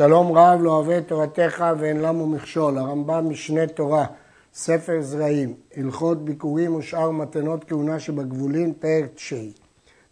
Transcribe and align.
שלום 0.00 0.32
רב 0.32 0.60
לא 0.62 0.70
אוהב 0.70 0.90
את 0.90 1.08
תורתך 1.08 1.64
ואין 1.78 2.00
למו 2.00 2.26
מכשול, 2.26 2.78
הרמב"ם 2.78 3.30
משנה 3.30 3.66
תורה, 3.66 4.06
ספר 4.54 4.98
זרעים, 5.00 5.54
הלכות 5.76 6.24
ביקורים 6.24 6.74
ושאר 6.74 7.10
מתנות 7.10 7.64
כהונה 7.64 8.00
שבגבולין, 8.00 8.72
פרק 8.72 9.14
תשעי. 9.14 9.52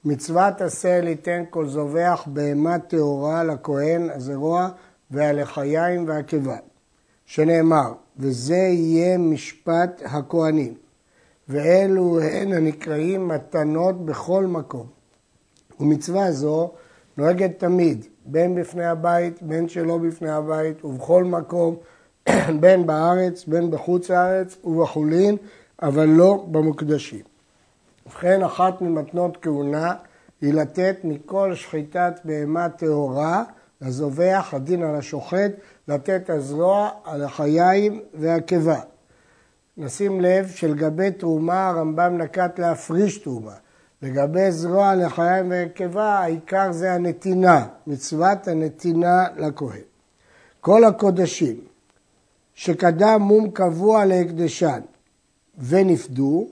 מצוות 0.05 0.61
עשה 0.61 1.01
ליתן 1.01 1.43
כל 1.51 1.67
זובח 1.67 2.25
בהמה 2.27 2.79
טהורה 2.79 3.45
לכהן, 3.45 4.11
הזרוע 4.11 4.69
והלחיים 5.11 6.09
והקיבה, 6.09 6.57
שנאמר, 7.27 7.93
וזה 8.19 8.57
יהיה 8.57 9.19
משפט 9.19 10.03
הכהנים, 10.05 10.75
ואלו 11.49 12.21
הן 12.21 12.53
הנקראים 12.53 13.29
מתנות 13.29 14.05
בכל 14.05 14.47
מקום. 14.47 14.87
ומצווה 15.81 16.33
זו 16.33 16.71
נוהגת 17.17 17.59
תמיד, 17.59 18.07
בין 18.31 18.55
בפני 18.55 18.87
הבית, 18.87 19.43
בין 19.43 19.69
שלא 19.69 19.99
בפני 19.99 20.31
הבית, 20.31 20.85
ובכל 20.85 21.25
מקום, 21.25 21.77
בין 22.61 22.87
בארץ, 22.87 23.45
בין 23.45 23.71
בחוץ 23.71 24.11
לארץ 24.11 24.57
ובחולין, 24.65 25.37
אבל 25.83 26.07
לא 26.09 26.47
במוקדשים. 26.51 27.23
ובכן, 28.07 28.43
אחת 28.43 28.83
ממתנות 28.83 29.39
כהונה 29.43 29.95
היא 30.41 30.55
לתת 30.55 30.97
מכל 31.05 31.55
שחיטת 31.55 32.21
בהמה 32.25 32.69
טהורה, 32.69 33.45
לזובח, 33.81 34.49
הדין 34.53 34.83
על 34.83 34.95
השוחט, 34.95 35.51
לתת 35.89 36.31
הזרוע 36.31 36.91
על 37.05 37.25
החיים 37.25 38.01
והקיבה. 38.15 38.81
נשים 39.77 40.21
לב 40.21 40.49
שלגבי 40.49 41.11
תרומה 41.11 41.69
הרמב"ם 41.69 42.19
נקט 42.19 42.59
להפריש 42.59 43.19
תרומה. 43.19 43.55
לגבי 44.03 44.53
זרוע 44.53 44.95
לחיים 44.95 45.51
והרכבה, 45.51 46.19
העיקר 46.19 46.73
זה 46.73 46.93
הנתינה, 46.93 47.67
מצוות 47.87 48.49
הנתינה 48.49 49.25
לכהן. 49.37 49.81
כל 50.61 50.85
הקודשים 50.85 51.57
שקדם 52.55 53.23
מום 53.23 53.51
קבוע 53.51 54.05
להקדשן 54.05 54.81
ונפדו, 55.59 56.49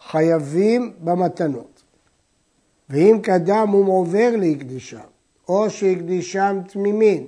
חייבים 0.00 0.92
במתנות. 1.04 1.82
ואם 2.90 3.18
קדם 3.22 3.64
מום 3.68 3.86
עובר 3.86 4.30
להקדשם, 4.36 4.98
או 5.48 5.70
שהקדישם 5.70 6.60
תמימין, 6.68 7.26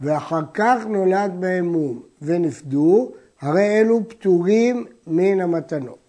ואחר 0.00 0.40
כך 0.54 0.78
נולד 0.88 1.32
בהם 1.40 1.66
מום 1.66 2.02
ונפדו, 2.22 3.12
הרי 3.40 3.80
אלו 3.80 4.08
פטורים 4.08 4.84
מן 5.06 5.40
המתנות. 5.40 6.01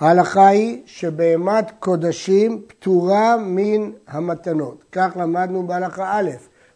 ההלכה 0.00 0.48
היא 0.48 0.82
שבהמת 0.86 1.70
קודשים 1.78 2.62
פטורה 2.66 3.36
מן 3.36 3.90
המתנות. 4.08 4.84
כך 4.92 5.16
למדנו 5.16 5.66
בהלכה 5.66 6.18
א', 6.18 6.30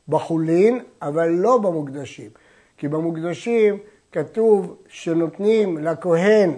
בחולין, 0.08 0.80
אבל 1.02 1.28
לא 1.28 1.58
במוקדשים. 1.58 2.30
כי 2.76 2.88
במוקדשים 2.88 3.78
כתוב 4.12 4.76
שנותנים 4.88 5.78
לכהן 5.78 6.50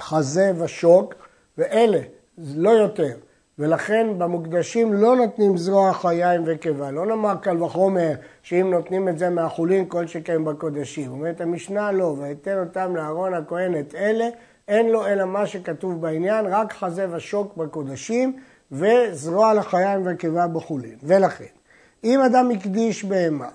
חזה 0.00 0.52
ושוק, 0.58 1.14
ואלה, 1.58 2.00
לא 2.38 2.70
יותר. 2.70 3.16
ולכן 3.58 4.06
במוקדשים 4.18 4.92
לא 4.92 5.16
נותנים 5.16 5.56
זרוע 5.56 5.92
חיים 5.92 6.42
וקיבה. 6.46 6.90
לא 6.90 7.06
נאמר 7.06 7.36
קל 7.36 7.62
וחומר 7.62 8.12
שאם 8.42 8.70
נותנים 8.70 9.08
את 9.08 9.18
זה 9.18 9.30
מהחולין 9.30 9.84
כל 9.88 10.06
שכן 10.06 10.44
בקודשים. 10.44 11.10
אומרת 11.10 11.40
המשנה 11.40 11.92
לא, 11.92 12.16
ויתן 12.18 12.58
אותם 12.58 12.96
לאהרון 12.96 13.34
הכהן 13.34 13.80
את 13.80 13.94
אלה 13.94 14.28
אין 14.68 14.88
לו 14.88 15.06
אלא 15.06 15.24
מה 15.24 15.46
שכתוב 15.46 16.00
בעניין, 16.00 16.46
רק 16.46 16.72
חזה 16.72 17.06
ושוק 17.16 17.56
בקודשים 17.56 18.36
וזרוע 18.72 19.54
לחיים 19.54 20.02
וקיבה 20.04 20.46
בחולין. 20.46 20.96
ולכן, 21.02 21.44
אם 22.04 22.20
אדם 22.20 22.50
הקדיש 22.50 23.04
בהמה 23.04 23.48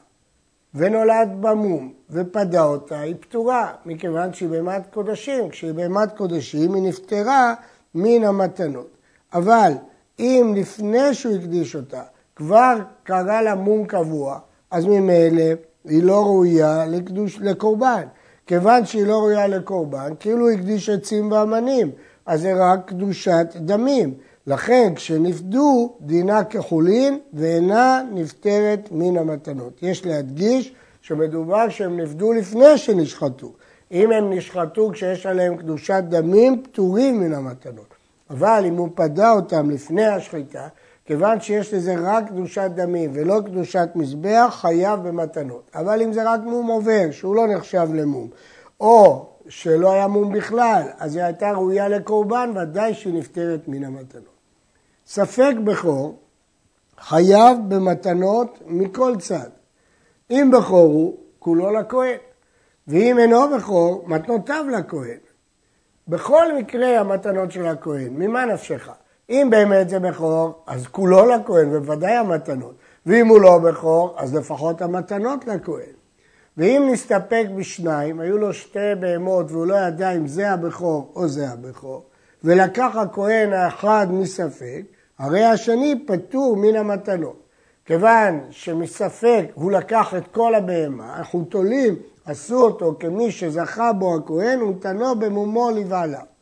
ונולד 0.76 1.30
במום 1.42 1.94
ופדה 2.10 2.64
אותה, 2.64 3.00
היא 3.00 3.16
פטורה, 3.20 3.74
מכיוון 3.86 4.34
שהיא 4.34 4.50
בהמת 4.50 4.82
קודשים. 4.94 5.50
כשהיא 5.50 5.72
בהמת 5.72 6.18
קודשים 6.18 6.74
היא 6.74 6.84
נפטרה 6.84 7.54
מן 7.96 8.24
המתנות. 8.24 8.90
אבל 9.34 9.72
אם 10.20 10.54
לפני 10.58 11.14
שהוא 11.14 11.36
הקדיש 11.36 11.76
אותה 11.76 12.02
כבר 12.36 12.78
קרא 13.04 13.42
לה 13.42 13.56
מום 13.56 13.86
קבוע, 13.86 14.40
אז 14.72 14.86
ממילא 14.86 15.44
היא 15.86 16.04
לא 16.04 16.24
ראויה 16.24 16.86
לקדוש, 16.86 17.40
לקורבן. 17.42 18.04
כיוון 18.48 18.86
שהיא 18.86 19.06
לא 19.06 19.20
ראויה 19.20 19.48
לקורבן, 19.48 20.14
כאילו 20.20 20.50
הקדיש 20.50 20.90
עצים 20.90 21.32
ואמנים, 21.32 21.92
אז 22.26 22.42
זה 22.42 22.54
רק 22.58 22.80
קדושת 22.86 23.48
דמים. 23.56 24.14
לכן 24.48 24.94
כשנפדו 24.96 25.94
דינה 26.02 26.44
כחולין 26.44 27.20
ואינה 27.34 28.02
נפטרת 28.12 28.90
מן 28.92 29.18
המתנות. 29.18 29.74
יש 29.82 30.06
להדגיש 30.06 30.74
שמדובר 31.02 31.70
שהם 31.70 32.00
נפדו 32.00 32.34
לפני 32.34 32.78
שנשחטו. 32.78 33.52
אם 33.92 34.12
הם 34.12 34.34
נשחטו 34.34 34.90
כשיש 34.94 35.26
עליהם 35.26 35.58
קדושת 35.58 36.04
דמים, 36.10 36.64
פטורים 36.64 37.20
מן 37.20 37.34
המתנות. 37.34 37.94
אבל 38.30 38.64
אם 38.68 38.78
הוא 38.78 38.90
פדה 38.96 39.32
אותם 39.32 39.70
לפני 39.70 40.06
השחיטה, 40.06 40.68
כיוון 41.06 41.40
שיש 41.40 41.74
לזה 41.74 41.96
רק 41.98 42.28
קדושת 42.28 42.72
דמים 42.76 43.12
ולא 43.14 43.42
קדושת 43.46 43.90
מזבח, 43.96 44.58
חייב 44.62 45.00
במתנות. 45.08 45.72
אבל 45.76 46.02
אם 46.02 46.14
זה 46.14 46.32
רק 46.34 46.40
מום 46.44 46.68
עובר, 46.68 47.12
שהוא 47.12 47.36
לא 47.36 47.48
נחשב 47.48 47.88
למום, 47.94 48.30
או 48.80 49.30
שלא 49.48 49.92
היה 49.92 50.08
מום 50.08 50.34
בכלל, 50.34 50.84
אז 50.98 51.16
היא 51.16 51.24
הייתה 51.24 51.52
ראויה 51.52 51.88
לקורבן, 51.88 52.52
ודאי 52.56 52.94
שהיא 52.94 53.14
נפטרת 53.14 53.68
מן 53.68 53.84
המתנות. 53.84 54.34
ספק 55.06 55.54
בכור 55.64 56.20
חייב 57.00 57.58
במתנות 57.68 58.60
מכל 58.66 59.16
צד. 59.20 59.50
אם 60.32 60.52
בכור 60.54 60.92
הוא, 60.94 61.18
כולו 61.40 61.72
לכהן. 61.72 62.18
ואם 62.88 63.20
אינו 63.20 63.50
בכור, 63.58 64.04
מתנותיו 64.08 64.66
לכהן. 64.78 65.18
בכל 66.08 66.58
מקרה 66.58 67.00
המתנות 67.00 67.52
של 67.52 67.66
הכהן, 67.66 68.14
ממה 68.14 68.46
נפשך? 68.46 68.90
אם 69.34 69.48
באמת 69.52 69.90
זה 69.90 70.00
בכור, 70.00 70.64
אז 70.68 70.88
כולו 70.88 71.26
לכהן, 71.26 71.68
ובוודאי 71.72 72.12
המתנות. 72.12 72.74
ואם 73.06 73.28
הוא 73.28 73.42
לא 73.42 73.58
בכור, 73.58 74.16
אז 74.18 74.36
לפחות 74.36 74.82
המתנות 74.82 75.48
לכהן. 75.48 75.94
ואם 76.58 76.90
נסתפק 76.92 77.46
בשניים, 77.56 78.20
היו 78.20 78.38
לו 78.38 78.54
שתי 78.54 78.96
בהמות 79.00 79.52
והוא 79.52 79.66
לא 79.66 79.76
ידע 79.76 80.12
אם 80.12 80.28
זה 80.28 80.52
הבכור 80.52 81.12
או 81.16 81.28
זה 81.28 81.50
הבכור, 81.50 82.04
ולקח 82.44 82.96
הכהן 82.96 83.54
האחד 83.54 84.08
מספק, 84.12 84.82
הרי 85.20 85.44
השני 85.44 86.04
פטור 86.08 86.58
מן 86.58 86.76
המתנות. 86.76 87.44
כיוון 87.86 88.40
שמספק 88.50 89.46
הוא 89.54 89.72
לקח 89.72 90.14
את 90.18 90.28
כל 90.28 90.56
הבהמה, 90.56 91.18
אנחנו 91.18 91.44
תולים, 91.44 91.96
עשו 92.26 92.62
אותו 92.62 92.96
כמי 93.00 93.32
שזכה 93.32 93.94
בו 93.94 94.16
הכהן 94.16 94.62
ונתנו 94.62 95.16
במומו 95.20 95.72
לבעליו. 95.72 96.33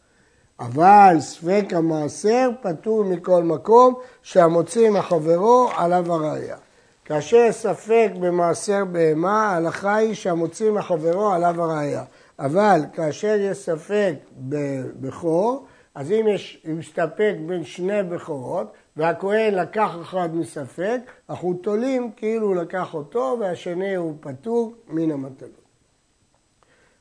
אבל 0.62 1.16
ספק 1.20 1.66
המעשר 1.72 2.50
פטור 2.62 3.04
מכל 3.04 3.44
מקום 3.44 3.94
שהמוציא 4.22 4.90
מחברו 4.90 5.70
עליו 5.76 6.14
הראייה. 6.14 6.58
כאשר 7.06 7.52
ספק 7.52 8.10
במעשר 8.20 8.86
בהמה, 8.86 9.48
ההלכה 9.48 9.96
היא 9.96 10.14
שהמוציא 10.14 10.72
מחברו 10.72 11.30
עליו 11.30 11.62
הראייה. 11.62 12.04
אבל 12.40 12.82
כאשר 12.94 13.38
יש 13.40 13.58
ספק 13.58 14.14
בבכור, 14.38 15.66
אז 15.96 16.12
אם 16.12 16.26
יש 16.28 16.66
מסתפק 16.66 17.34
בין 17.46 17.64
שני 17.64 18.04
בכורות, 18.04 18.72
והכהן 18.98 19.54
לקח 19.54 19.92
אחד 20.02 20.36
מספק, 20.36 21.00
אנחנו 21.30 21.54
תולים 21.54 22.12
כאילו 22.16 22.48
הוא 22.48 22.56
לקח 22.56 22.94
אותו 22.94 23.38
והשני 23.40 23.96
הוא 23.96 24.14
פטור 24.20 24.74
מן 24.88 25.12
המטלות. 25.12 25.62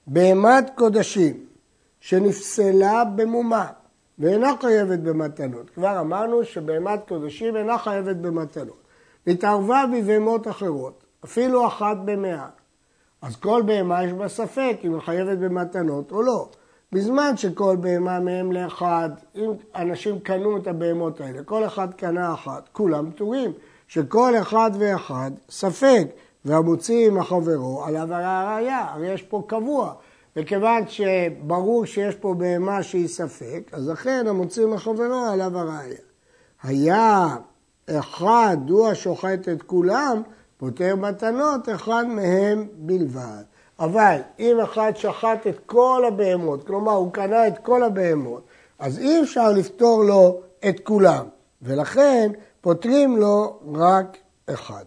בהמת 0.07 0.71
קודשים 0.75 1.50
שנפסלה 2.01 3.05
במומה 3.05 3.67
ואינה 4.19 4.53
חייבת 4.61 4.99
במתנות. 4.99 5.71
כבר 5.71 6.01
אמרנו 6.01 6.45
שבהמת 6.45 7.01
קודשים 7.09 7.57
אינה 7.57 7.79
חייבת 7.79 8.17
במתנות. 8.17 8.81
התערבה 9.27 9.85
בבהמות 9.93 10.49
אחרות, 10.49 11.05
אפילו 11.25 11.67
אחת 11.67 11.97
במאה. 12.05 12.47
אז 13.23 13.37
כל 13.37 13.63
בהמה 13.67 14.05
יש 14.05 14.13
בה 14.13 14.29
ספק 14.29 14.77
אם 14.85 14.95
היא 14.95 15.01
חייבת 15.01 15.39
במתנות 15.39 16.13
או 16.13 16.23
לא. 16.23 16.49
בזמן 16.93 17.37
שכל 17.37 17.77
בהמה 17.81 18.21
מהם 18.21 18.53
לאחד, 18.53 19.11
אם 19.37 19.51
אנשים 19.75 20.21
קנו 20.21 20.57
את 20.57 20.67
הבהמות 20.67 21.21
האלה, 21.21 21.43
כל 21.45 21.67
אחד 21.67 21.95
קנה 21.95 22.35
אחת, 22.35 22.69
כולם 22.73 23.11
פטורים. 23.11 23.53
שכל 23.91 24.33
אחד 24.41 24.71
ואחד 24.79 25.31
ספק, 25.51 26.07
והמוציא 26.45 27.07
עם 27.07 27.19
החברו 27.19 27.85
עליו 27.85 28.15
הראייה, 28.15 28.87
הרי 28.93 29.09
יש 29.09 29.23
פה 29.23 29.43
קבוע. 29.47 29.95
וכיוון 30.37 30.83
שברור 30.89 31.85
שיש 31.85 32.15
פה 32.15 32.35
בהמה 32.35 32.83
שהיא 32.83 33.09
ספק, 33.09 33.71
אז 33.73 33.89
לכן 33.89 34.25
המוציא 34.29 34.67
מחברו 34.67 35.27
עליו 35.33 35.59
הראייה. 35.59 35.97
היה 36.63 37.37
אחד 37.91 38.57
הוא 38.69 38.89
השוחט 38.89 39.49
את 39.49 39.63
כולם, 39.63 40.23
פותר 40.57 40.97
מתנות 40.97 41.69
אחד 41.69 42.05
מהם 42.07 42.67
בלבד. 42.75 43.43
אבל 43.79 44.17
אם 44.39 44.61
אחד 44.61 44.93
שחט 44.97 45.47
את 45.47 45.59
כל 45.67 46.05
הבהמות, 46.09 46.67
כלומר 46.67 46.93
הוא 46.93 47.13
קנה 47.13 47.49
את 47.49 47.59
כל 47.59 47.83
הבהמות, 47.83 48.43
אז 48.79 48.99
אי 48.99 49.23
אפשר 49.23 49.53
לפתור 49.53 50.05
לו 50.05 50.41
את 50.69 50.81
כולם, 50.81 51.27
ולכן 51.63 52.33
פותרים 52.61 53.17
לו 53.17 53.59
רק 53.75 54.17
אחד. 54.47 54.85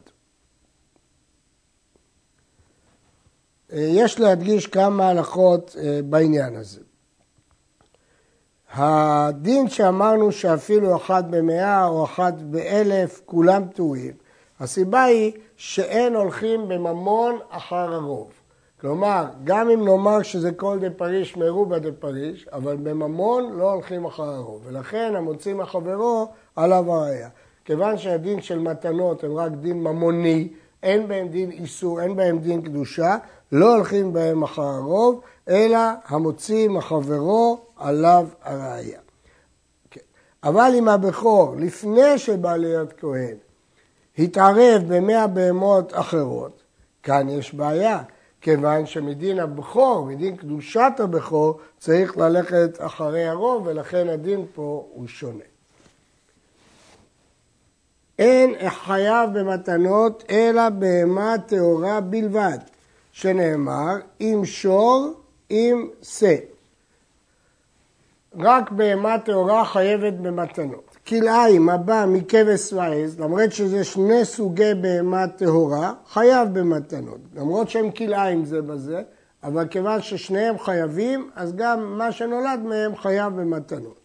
יש 3.73 4.19
להדגיש 4.19 4.67
כמה 4.67 5.09
הלכות 5.09 5.75
בעניין 6.05 6.55
הזה. 6.55 6.79
הדין 8.73 9.69
שאמרנו 9.69 10.31
שאפילו 10.31 10.95
אחת 10.95 11.25
במאה 11.29 11.87
או 11.87 12.03
אחת 12.03 12.33
באלף, 12.33 13.21
כולם 13.25 13.63
פטורים. 13.69 14.13
הסיבה 14.59 15.03
היא 15.03 15.31
שאין 15.57 16.15
הולכים 16.15 16.67
בממון 16.67 17.39
אחר 17.49 17.93
הרוב. 17.93 18.31
כלומר, 18.81 19.25
גם 19.43 19.69
אם 19.69 19.85
נאמר 19.85 20.21
שזה 20.21 20.51
כל 20.51 20.79
דה 20.79 20.89
פריש 20.89 21.37
מרובה 21.37 21.79
דה 21.79 21.91
פריש, 21.91 22.47
אבל 22.47 22.75
בממון 22.75 23.51
לא 23.57 23.71
הולכים 23.71 24.05
אחר 24.05 24.29
הרוב, 24.29 24.61
ולכן 24.65 25.13
המוציא 25.15 25.53
מחברו 25.53 26.27
עליו 26.55 26.93
הראייה. 26.93 27.29
כיוון 27.65 27.97
שהדין 27.97 28.41
של 28.41 28.59
מתנות 28.59 29.23
הם 29.23 29.37
רק 29.37 29.51
דין 29.51 29.83
ממוני, 29.83 30.47
אין 30.83 31.07
בהם 31.07 31.27
דין 31.27 31.51
איסור, 31.51 32.01
אין 32.01 32.15
בהם 32.15 32.39
דין 32.39 32.61
קדושה, 32.61 33.17
לא 33.51 33.75
הולכים 33.75 34.13
בהם 34.13 34.43
אחר 34.43 34.61
הרוב, 34.61 35.21
אלא 35.49 35.79
המוציא 36.07 36.69
מחברו 36.69 37.59
עליו 37.77 38.27
הראייה. 38.43 38.99
כן. 39.91 40.01
אבל 40.43 40.71
אם 40.75 40.87
הבכור, 40.87 41.55
לפני 41.57 42.17
שבא 42.17 42.57
להיות 42.57 42.93
כהן, 42.97 43.35
התערב 44.17 44.83
במאה 44.87 45.27
בהמות 45.27 45.91
אחרות, 45.95 46.63
כאן 47.03 47.29
יש 47.29 47.53
בעיה, 47.53 48.03
כיוון 48.41 48.85
שמדין 48.85 49.39
הבכור, 49.39 50.05
מדין 50.05 50.35
קדושת 50.37 50.91
הבכור, 50.99 51.59
צריך 51.77 52.17
ללכת 52.17 52.77
אחרי 52.79 53.27
הרוב, 53.27 53.67
ולכן 53.67 54.09
הדין 54.09 54.45
פה 54.55 54.85
הוא 54.93 55.07
שונה. 55.07 55.52
אין 58.23 58.69
חייב 58.69 59.39
במתנות 59.39 60.23
אלא 60.29 60.69
בהמה 60.69 61.35
טהורה 61.45 62.01
בלבד, 62.01 62.57
שנאמר, 63.11 63.95
אם 64.21 64.41
שור, 64.45 65.13
אם 65.51 65.87
שא. 66.01 66.35
רק 68.39 68.71
בהמה 68.71 69.19
טהורה 69.19 69.65
חייבת 69.65 70.13
במתנות. 70.13 70.97
כלאיים 71.07 71.69
הבא 71.69 72.05
מכבש 72.07 72.73
ועז, 72.73 73.19
למרות 73.19 73.51
שזה 73.51 73.83
שני 73.83 74.25
סוגי 74.25 74.73
בהמה 74.81 75.27
טהורה, 75.27 75.93
חייב 76.07 76.59
במתנות. 76.59 77.19
למרות 77.35 77.69
שהם 77.69 77.91
כלאיים 77.91 78.45
זה 78.45 78.61
בזה, 78.61 79.01
אבל 79.43 79.67
כיוון 79.67 80.01
ששניהם 80.01 80.59
חייבים, 80.59 81.29
אז 81.35 81.55
גם 81.55 81.97
מה 81.97 82.11
שנולד 82.11 82.59
מהם 82.63 82.95
חייב 82.95 83.33
במתנות. 83.41 83.99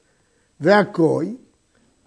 והכוי, 0.60 1.36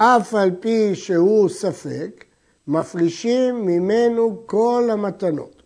אף 0.03 0.33
על 0.33 0.51
פי 0.59 0.95
שהוא 0.95 1.49
ספק, 1.49 2.25
מפרישים 2.67 3.65
ממנו 3.65 4.43
כל 4.45 4.89
המתנות. 4.91 5.63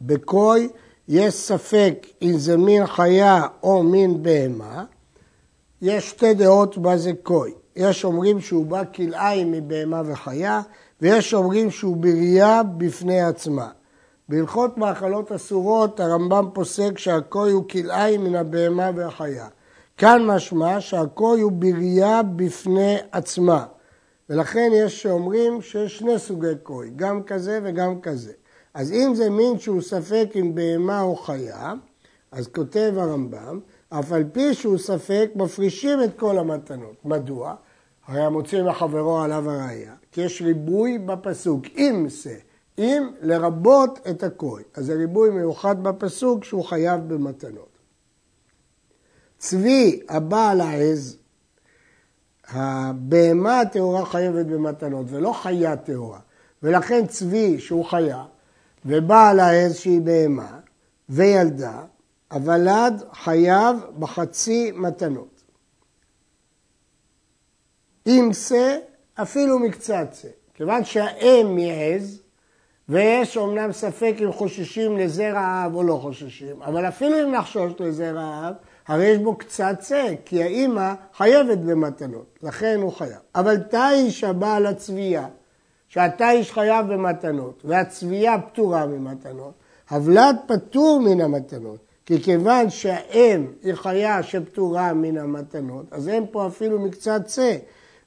בכוי 0.00 0.68
יש 1.08 1.34
ספק 1.34 2.06
אם 2.22 2.32
זה 2.36 2.56
מין 2.56 2.86
חיה 2.86 3.46
או 3.62 3.82
מין 3.82 4.22
בהמה, 4.22 4.84
יש 5.82 6.10
שתי 6.10 6.34
דעות 6.34 6.78
מה 6.78 6.96
זה 6.96 7.12
כוי. 7.22 7.52
יש 7.76 8.04
אומרים 8.04 8.40
שהוא 8.40 8.66
בא 8.66 8.82
כלאיים 8.94 9.52
מבהמה 9.52 10.02
וחיה, 10.06 10.60
ויש 11.00 11.34
אומרים 11.34 11.70
שהוא 11.70 11.96
בריאה 11.96 12.62
בפני 12.62 13.20
עצמה. 13.20 13.68
בהלכות 14.28 14.78
מאכלות 14.78 15.32
אסורות 15.32 16.00
הרמב"ם 16.00 16.48
פוסק 16.52 16.98
שהכוי 16.98 17.52
הוא 17.52 17.68
כלאיים 17.68 18.24
מן 18.24 18.34
הבהמה 18.34 18.90
והחיה. 18.94 19.48
כאן 19.96 20.26
משמע 20.26 20.80
שהכוי 20.80 21.40
הוא 21.40 21.52
בריאה 21.52 22.22
בפני 22.22 22.96
עצמה. 23.12 23.66
ולכן 24.30 24.70
יש 24.74 25.02
שאומרים 25.02 25.62
שיש 25.62 25.98
שני 25.98 26.18
סוגי 26.18 26.46
כוי, 26.62 26.90
גם 26.96 27.22
כזה 27.22 27.60
וגם 27.62 28.00
כזה. 28.00 28.32
אז 28.74 28.92
אם 28.92 29.14
זה 29.14 29.30
מין 29.30 29.58
שהוא 29.58 29.80
ספק 29.80 30.28
אם 30.40 30.54
בהמה 30.54 31.02
או 31.02 31.16
חיה, 31.16 31.72
אז 32.32 32.48
כותב 32.48 32.92
הרמב"ם, 32.96 33.60
אף 33.88 34.12
על 34.12 34.24
פי 34.32 34.54
שהוא 34.54 34.78
ספק, 34.78 35.30
מפרישים 35.34 36.02
את 36.04 36.18
כל 36.18 36.38
המתנות. 36.38 37.04
מדוע? 37.04 37.54
הרי 38.06 38.20
המוציא 38.20 38.62
מחברו 38.62 39.18
עליו 39.18 39.50
הראייה, 39.50 39.94
כי 40.12 40.20
יש 40.20 40.42
ריבוי 40.42 40.98
בפסוק, 40.98 41.64
אם 41.76 42.06
זה, 42.08 42.36
אם 42.78 43.10
לרבות 43.20 43.98
את 44.10 44.22
הכוי. 44.22 44.62
אז 44.74 44.86
זה 44.86 44.94
ריבוי 44.94 45.30
מיוחד 45.30 45.82
בפסוק 45.82 46.44
שהוא 46.44 46.64
חייב 46.64 47.14
במתנות. 47.14 47.71
צבי 49.42 50.00
הבעל 50.08 50.60
העז, 50.60 51.16
הבהמה 52.48 53.60
הטהורה 53.60 54.06
חייבת 54.06 54.46
במתנות 54.46 55.06
ולא 55.08 55.32
חיה 55.32 55.76
טהורה. 55.76 56.18
ולכן 56.62 57.06
צבי 57.06 57.60
שהוא 57.60 57.84
חיה, 57.84 58.24
ובעל 58.86 59.40
העז 59.40 59.76
שהיא 59.76 60.00
בהמה, 60.00 60.58
וילדה, 61.08 61.82
הוולד 62.32 63.02
חייב 63.12 63.76
בחצי 63.98 64.72
מתנות. 64.74 65.42
אם 68.06 68.30
שא, 68.32 68.76
אפילו 69.14 69.58
מקצת 69.58 70.08
שא. 70.22 70.28
כיוון 70.54 70.84
שהאם 70.84 71.56
מעז, 71.56 72.22
ויש 72.88 73.36
אומנם 73.36 73.72
ספק 73.72 74.14
אם 74.24 74.32
חוששים 74.32 74.98
לזרע 74.98 75.40
האב 75.40 75.74
או 75.74 75.82
לא 75.82 75.98
חוששים, 76.02 76.62
אבל 76.62 76.88
אפילו 76.88 77.22
אם 77.22 77.34
נחשוש 77.34 77.72
לזרע 77.80 78.22
האב, 78.22 78.54
הרי 78.88 79.04
יש 79.04 79.18
בו 79.18 79.36
קצת 79.36 79.82
שא, 79.88 80.14
כי 80.24 80.42
האימא 80.42 80.94
חייבת 81.16 81.58
במתנות, 81.58 82.38
לכן 82.42 82.78
הוא 82.82 82.92
חייב. 82.92 83.18
אבל 83.34 83.56
תיש 83.56 84.24
הבעל 84.24 84.66
הצבייה, 84.66 85.26
שהתיש 85.88 86.52
חייב 86.52 86.92
במתנות, 86.92 87.62
והצבייה 87.64 88.40
פטורה 88.40 88.86
ממתנות, 88.86 89.52
הבלד 89.90 90.36
פטור 90.46 91.00
מן 91.00 91.20
המתנות, 91.20 91.78
כי 92.06 92.22
כיוון 92.22 92.70
שהאם 92.70 93.46
היא 93.62 93.74
חיה 93.74 94.22
שפטורה 94.22 94.92
מן 94.92 95.18
המתנות, 95.18 95.86
אז 95.90 96.08
אין 96.08 96.26
פה 96.30 96.46
אפילו 96.46 96.80
מקצת 96.80 97.28
שא. 97.28 97.56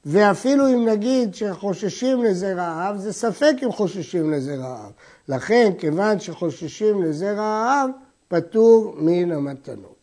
ואפילו 0.06 0.68
אם 0.68 0.88
נגיד 0.88 1.34
שחוששים 1.34 2.24
לזרע 2.24 2.62
האב, 2.62 2.96
זה 2.96 3.12
ספק 3.12 3.54
אם 3.64 3.72
חוששים 3.72 4.32
לזרע 4.32 4.66
האב. 4.66 4.90
לכן, 5.28 5.72
כיוון 5.78 6.20
שחוששים 6.20 7.02
לזרע 7.02 7.44
האב, 7.44 7.90
פטור 8.28 8.94
מן 8.98 9.32
המתנות. 9.32 9.95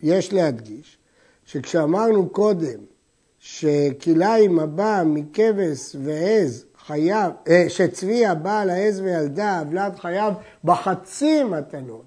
יש 0.00 0.32
להדגיש 0.32 0.98
שכשאמרנו 1.44 2.28
קודם 2.28 2.80
שכליים 3.38 4.58
הבא 4.58 5.02
מכבש 5.06 5.96
ועז 6.04 6.64
חייב, 6.86 7.32
אה, 7.48 7.64
שצבי 7.68 8.26
הבא 8.26 8.64
לעז 8.64 9.00
וילדה, 9.00 9.58
הבלד 9.58 9.96
חייב 9.96 10.34
בחצי 10.64 11.44
מתנות. 11.44 12.04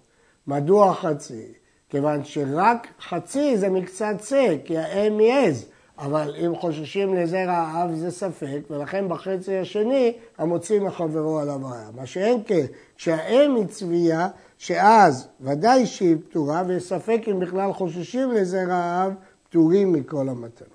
מדוע 0.48 0.94
חצי? 0.94 1.54
כיוון 1.90 2.24
שרק 2.24 2.88
חצי 3.02 3.58
זה 3.58 3.70
מקצת 3.70 4.16
שא, 4.24 4.56
כי 4.66 4.78
האם 4.78 5.20
היא 5.20 5.34
עז. 5.34 5.66
אבל 6.00 6.36
אם 6.46 6.56
חוששים 6.56 7.16
לזרע 7.16 7.52
האב 7.52 7.96
זה 7.96 8.12
ספק, 8.12 8.60
ולכן 8.70 9.10
בחצי 9.10 9.58
השני 9.58 10.14
המוציא 10.38 10.80
מחברו 10.80 11.40
עליו 11.40 11.60
ראיה. 11.64 11.90
מה 11.96 12.06
שאין 12.06 12.42
כן, 12.46 12.66
כשהאם 12.98 13.56
היא 13.56 13.66
צבייה, 13.66 14.28
שאז 14.60 15.28
ודאי 15.42 15.86
שהיא 15.86 16.18
פטורה, 16.30 16.64
וספק 16.68 17.22
אם 17.32 17.40
בכלל 17.40 17.74
חוששים 17.74 18.32
לזרע 18.32 18.74
האב, 18.74 19.14
פטורים 19.44 19.94
מכל 19.94 20.30
המתנות. 20.30 20.70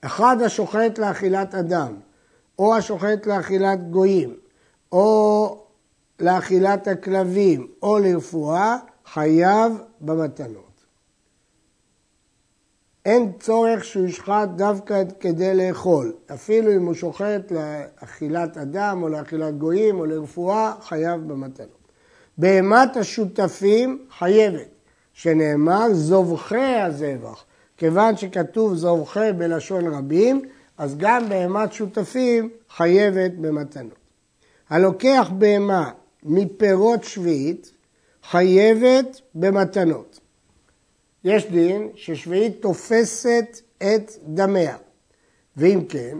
אחד 0.00 0.36
השוחט 0.44 0.98
לאכילת 0.98 1.54
אדם, 1.54 1.94
או 2.58 2.76
השוחט 2.76 3.26
לאכילת 3.26 3.90
גויים, 3.90 4.36
או 4.92 5.58
לאכילת 6.20 6.88
הכלבים, 6.88 7.66
או 7.82 7.98
לרפואה, 7.98 8.76
חייב 9.06 9.72
במתנות. 10.00 10.70
אין 13.04 13.32
צורך 13.40 13.84
שהוא 13.84 14.06
ישחט 14.06 14.48
דווקא 14.56 15.02
כדי 15.20 15.54
לאכול. 15.54 16.12
אפילו 16.34 16.72
אם 16.72 16.86
הוא 16.86 16.94
שוחט 16.94 17.52
לאכילת 17.52 18.56
אדם 18.56 19.02
או 19.02 19.08
לאכילת 19.08 19.58
גויים 19.58 19.98
או 19.98 20.06
לרפואה, 20.06 20.74
חייב 20.80 21.28
במתנות. 21.28 21.79
בהמת 22.40 22.96
השותפים 22.96 23.98
חייבת, 24.18 24.68
שנאמר 25.12 25.86
זובחי 25.92 26.74
הזבח. 26.80 27.44
כיוון 27.76 28.16
שכתוב 28.16 28.74
זובחי 28.74 29.30
בלשון 29.38 29.94
רבים, 29.94 30.42
אז 30.78 30.96
גם 30.96 31.28
בהמת 31.28 31.72
שותפים 31.72 32.50
חייבת 32.70 33.32
במתנות. 33.32 33.98
הלוקח 34.70 35.30
בהמה 35.38 35.90
מפירות 36.22 37.04
שביעית 37.04 37.72
חייבת 38.30 39.20
במתנות. 39.34 40.20
יש 41.24 41.46
דין 41.46 41.88
ששביעית 41.94 42.62
תופסת 42.62 43.60
את 43.78 44.10
דמיה, 44.24 44.76
ואם 45.56 45.80
כן, 45.88 46.18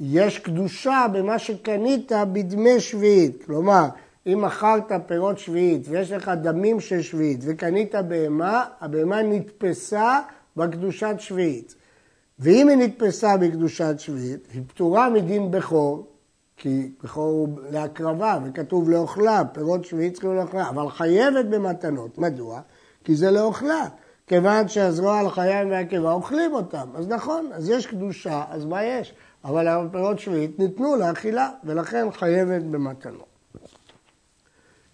יש 0.00 0.38
קדושה 0.38 1.06
במה 1.12 1.38
שקנית 1.38 2.12
בדמי 2.32 2.80
שביעית. 2.80 3.44
כלומר, 3.44 3.88
אם 4.26 4.42
מכרת 4.42 4.92
פירות 5.06 5.38
שביעית 5.38 5.88
ויש 5.88 6.12
לך 6.12 6.28
דמים 6.28 6.80
של 6.80 7.02
שביעית 7.02 7.40
וקנית 7.42 7.94
בהמה, 7.94 8.64
הבהמה 8.80 9.22
נתפסה 9.22 10.20
בקדושת 10.56 11.14
שביעית. 11.18 11.74
ואם 12.38 12.68
היא 12.68 12.76
נתפסה 12.76 13.36
בקדושת 13.36 13.94
שביעית, 13.98 14.48
היא 14.52 14.62
פטורה 14.66 15.10
מדין 15.10 15.50
בכור, 15.50 16.06
כי 16.56 16.92
בכור 17.02 17.24
הוא 17.24 17.48
להקרבה 17.70 18.38
וכתוב 18.44 18.90
לאוכלה, 18.90 19.42
פירות 19.52 19.84
שביעית 19.84 20.12
צריכים 20.12 20.36
לאוכלה, 20.36 20.68
אבל 20.68 20.88
חייבת 20.88 21.44
במתנות. 21.44 22.18
מדוע? 22.18 22.60
כי 23.04 23.14
זה 23.14 23.30
לאוכלה. 23.30 23.88
כיוון 24.26 24.68
שהזרוע 24.68 25.18
על 25.18 25.26
החיים 25.26 25.70
והקיבה 25.70 26.12
אוכלים 26.12 26.54
אותם. 26.54 26.88
אז 26.94 27.08
נכון, 27.08 27.50
אז 27.52 27.68
יש 27.68 27.86
קדושה, 27.86 28.44
אז 28.50 28.64
מה 28.64 28.84
יש? 28.84 29.14
אבל 29.44 29.68
הפירות 29.68 30.18
שביעית 30.18 30.58
ניתנו 30.58 30.96
לאכילה, 30.96 31.50
ולכן 31.64 32.10
חייבת 32.10 32.62
במתנות. 32.62 33.31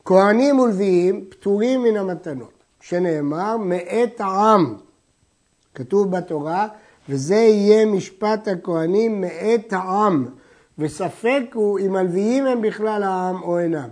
כהנים 0.08 0.58
ולוויים 0.58 1.24
פטורים 1.28 1.82
מן 1.82 1.96
המתנות, 1.96 2.52
שנאמר 2.80 3.56
מאת 3.56 4.20
העם. 4.20 4.76
כתוב 5.74 6.16
בתורה, 6.16 6.68
וזה 7.08 7.34
יהיה 7.34 7.86
משפט 7.86 8.48
הכהנים 8.48 9.20
מאת 9.20 9.72
העם, 9.72 10.26
וספק 10.78 11.42
הוא 11.54 11.78
אם 11.78 11.96
הלוויים 11.96 12.46
הם 12.46 12.62
בכלל 12.62 13.02
העם 13.02 13.42
או 13.42 13.58
אינם. 13.58 13.88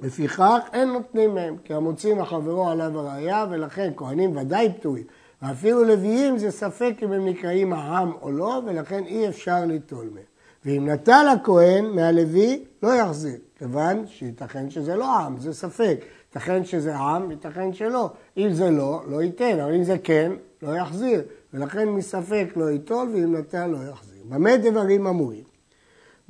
לפיכך 0.00 0.58
אין 0.72 0.88
נותנים 0.88 1.34
מהם, 1.34 1.56
כי 1.64 1.74
המוציא 1.74 2.14
מחברו 2.14 2.68
עליו 2.68 2.98
הראייה, 2.98 3.46
ולכן 3.50 3.92
כהנים 3.96 4.36
ודאי 4.36 4.72
פטורים. 4.78 5.04
ואפילו 5.42 5.84
לוויים 5.84 6.38
זה 6.38 6.50
ספק 6.50 6.94
אם 7.02 7.12
הם 7.12 7.26
נקראים 7.26 7.72
העם 7.72 8.12
או 8.22 8.30
לא, 8.30 8.62
ולכן 8.66 9.04
אי 9.04 9.28
אפשר 9.28 9.64
ליטול 9.64 10.08
מהם. 10.14 10.24
ואם 10.64 10.88
נטל 10.88 11.26
הכהן 11.32 11.84
מהלוי, 11.86 12.64
לא 12.82 12.94
יחזיר, 12.94 13.38
כיוון 13.58 14.06
שייתכן 14.06 14.70
שזה 14.70 14.96
לא 14.96 15.16
עם, 15.18 15.38
זה 15.38 15.54
ספק. 15.54 15.98
ייתכן 16.28 16.64
שזה 16.64 16.96
עם, 16.96 17.30
ייתכן 17.30 17.72
שלא. 17.72 18.10
אם 18.36 18.52
זה 18.52 18.70
לא, 18.70 19.02
לא 19.08 19.22
ייתן, 19.22 19.60
אבל 19.60 19.74
אם 19.74 19.84
זה 19.84 19.98
כן, 19.98 20.32
לא 20.62 20.76
יחזיר. 20.76 21.22
ולכן 21.54 21.88
מספק 21.88 22.46
לא 22.56 22.70
ייטול, 22.70 23.08
ואם 23.14 23.36
נטל 23.36 23.66
לא 23.66 23.78
יחזיר. 23.90 24.22
במה 24.28 24.56
דברים 24.56 25.06
אמורים? 25.06 25.44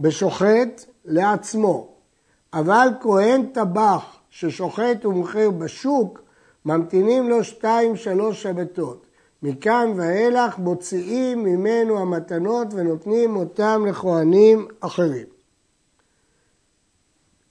בשוחט 0.01 0.85
לעצמו, 1.05 1.89
אבל 2.53 2.89
כהן 3.01 3.47
טבח 3.47 4.17
ששוחט 4.31 5.05
ומוכר 5.05 5.51
בשוק, 5.51 6.21
ממתינים 6.65 7.29
לו 7.29 7.45
שתיים 7.45 7.97
שלוש 7.97 8.43
שבתות. 8.43 9.07
מכאן 9.43 9.93
ואילך 9.97 10.59
מוציאים 10.59 11.45
ממנו 11.45 11.99
המתנות 11.99 12.69
ונותנים 12.75 13.37
אותם 13.37 13.85
לכהנים 13.89 14.67
אחרים. 14.81 15.36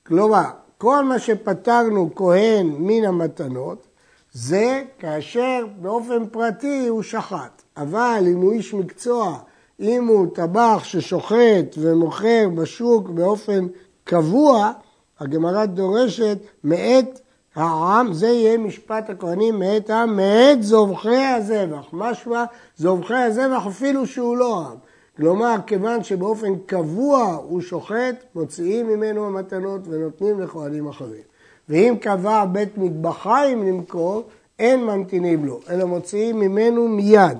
כלומר, 0.07 0.43
כל 0.77 1.03
מה 1.03 1.19
שפטרנו 1.19 2.09
כהן 2.15 2.75
מן 2.79 3.05
המתנות 3.05 3.87
זה 4.33 4.83
כאשר 4.99 5.65
באופן 5.81 6.27
פרטי 6.31 6.87
הוא 6.87 7.03
שחט. 7.03 7.61
אבל 7.77 8.23
אם 8.27 8.41
הוא 8.41 8.53
איש 8.53 8.73
מקצוע, 8.73 9.37
אם 9.79 10.07
הוא 10.07 10.27
טבח 10.35 10.83
ששוחט 10.83 11.75
ומוכר 11.77 12.49
בשוק 12.55 13.09
באופן 13.09 13.67
קבוע, 14.03 14.71
הגמרא 15.19 15.65
דורשת 15.65 16.37
מאת 16.63 17.19
העם, 17.55 18.13
זה 18.13 18.27
יהיה 18.27 18.57
משפט 18.57 19.09
הכהנים 19.09 19.59
מאת 19.59 19.89
העם, 19.89 20.15
מאת 20.15 20.63
זובחי 20.63 21.25
הזבח. 21.25 21.85
משמע 21.93 22.43
זובחי 22.77 23.15
הזבח 23.15 23.67
אפילו 23.67 24.07
שהוא 24.07 24.37
לא 24.37 24.59
עם. 24.59 24.77
כלומר, 25.17 25.55
כיוון 25.67 26.03
שבאופן 26.03 26.53
קבוע 26.65 27.33
הוא 27.33 27.61
שוחט, 27.61 28.15
מוציאים 28.35 28.87
ממנו 28.87 29.27
המתנות 29.27 29.81
ונותנים 29.87 30.39
לכהנים 30.39 30.87
אחרים. 30.87 31.23
ואם 31.69 31.95
קבע 32.01 32.45
בית 32.45 32.77
מטבחיים 32.77 33.67
למכור, 33.67 34.23
אין 34.59 34.83
ממתינים 34.83 35.45
לו, 35.45 35.59
אלא 35.69 35.85
מוציאים 35.85 36.39
ממנו 36.39 36.87
מיד. 36.87 37.37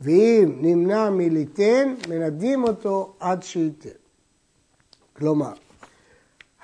ואם 0.00 0.52
נמנע 0.60 1.10
מליתן, 1.10 1.94
מנדים 2.08 2.64
אותו 2.64 3.12
עד 3.20 3.42
שייתן. 3.42 3.88
כלומר, 5.16 5.52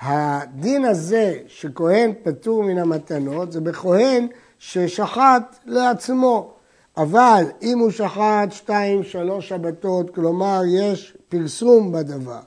הדין 0.01 0.85
הזה 0.85 1.39
שכהן 1.47 2.13
פטור 2.23 2.63
מן 2.63 2.79
המתנות 2.79 3.53
זה 3.53 3.61
בכהן 3.61 4.27
ששחט 4.59 5.57
לעצמו. 5.67 6.54
אבל 6.97 7.45
אם 7.63 7.79
הוא 7.79 7.91
שחט 7.91 8.53
שתיים, 8.53 9.03
שלוש 9.03 9.49
שבתות, 9.49 10.11
כלומר 10.11 10.61
יש 10.69 11.17
פרסום 11.29 11.93
בדבר, 11.93 12.41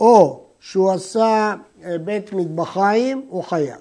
או 0.00 0.44
שהוא 0.60 0.90
עשה 0.90 1.54
אה, 1.84 1.98
בית 1.98 2.32
מטבחיים, 2.32 3.26
הוא 3.28 3.42
חייב. 3.42 3.80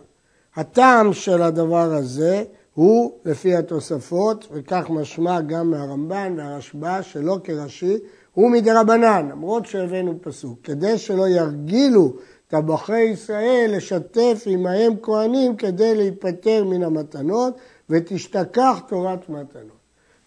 הטעם 0.56 1.14
של 1.14 1.42
הדבר 1.42 1.94
הזה 1.94 2.44
הוא 2.74 3.12
לפי 3.26 3.56
התוספות, 3.56 4.48
וכך 4.52 4.86
משמע 4.90 5.42
גם 5.42 5.72
מהרמב"ן 5.72 6.34
והרשב"א, 6.38 7.02
שלא 7.02 7.38
כראשי, 7.44 7.98
הוא 8.34 8.52
מדרבנן, 8.52 9.30
למרות 9.32 9.66
שהבאנו 9.66 10.14
פסוק, 10.22 10.60
כדי 10.64 10.98
שלא 10.98 11.28
ירגילו 11.28 12.14
טבחי 12.48 13.02
ישראל 13.02 13.74
לשתף 13.78 14.44
עמהם 14.46 14.94
כהנים 15.02 15.56
כדי 15.56 15.96
להיפטר 15.96 16.64
מן 16.64 16.84
המתנות 16.84 17.54
ותשתכח 17.90 18.80
תורת 18.88 19.30
מתנות. 19.30 19.81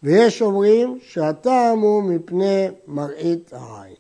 ויש 0.05 0.43
אומרים 0.43 0.99
שהטעם 1.03 1.79
הוא 1.79 2.03
מפני 2.03 2.67
מראית 2.87 3.53
העין. 3.53 3.97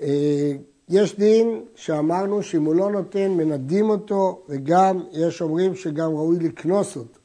אה, 0.00 0.52
יש 0.88 1.18
דין 1.18 1.64
שאמרנו 1.74 2.42
שאם 2.42 2.64
הוא 2.64 2.74
לא 2.74 2.90
נותן 2.90 3.30
מנדים 3.30 3.90
אותו 3.90 4.42
וגם 4.48 5.04
יש 5.12 5.42
אומרים 5.42 5.74
שגם 5.74 6.10
ראוי 6.10 6.38
לקנוס 6.38 6.96
אותו. 6.96 7.20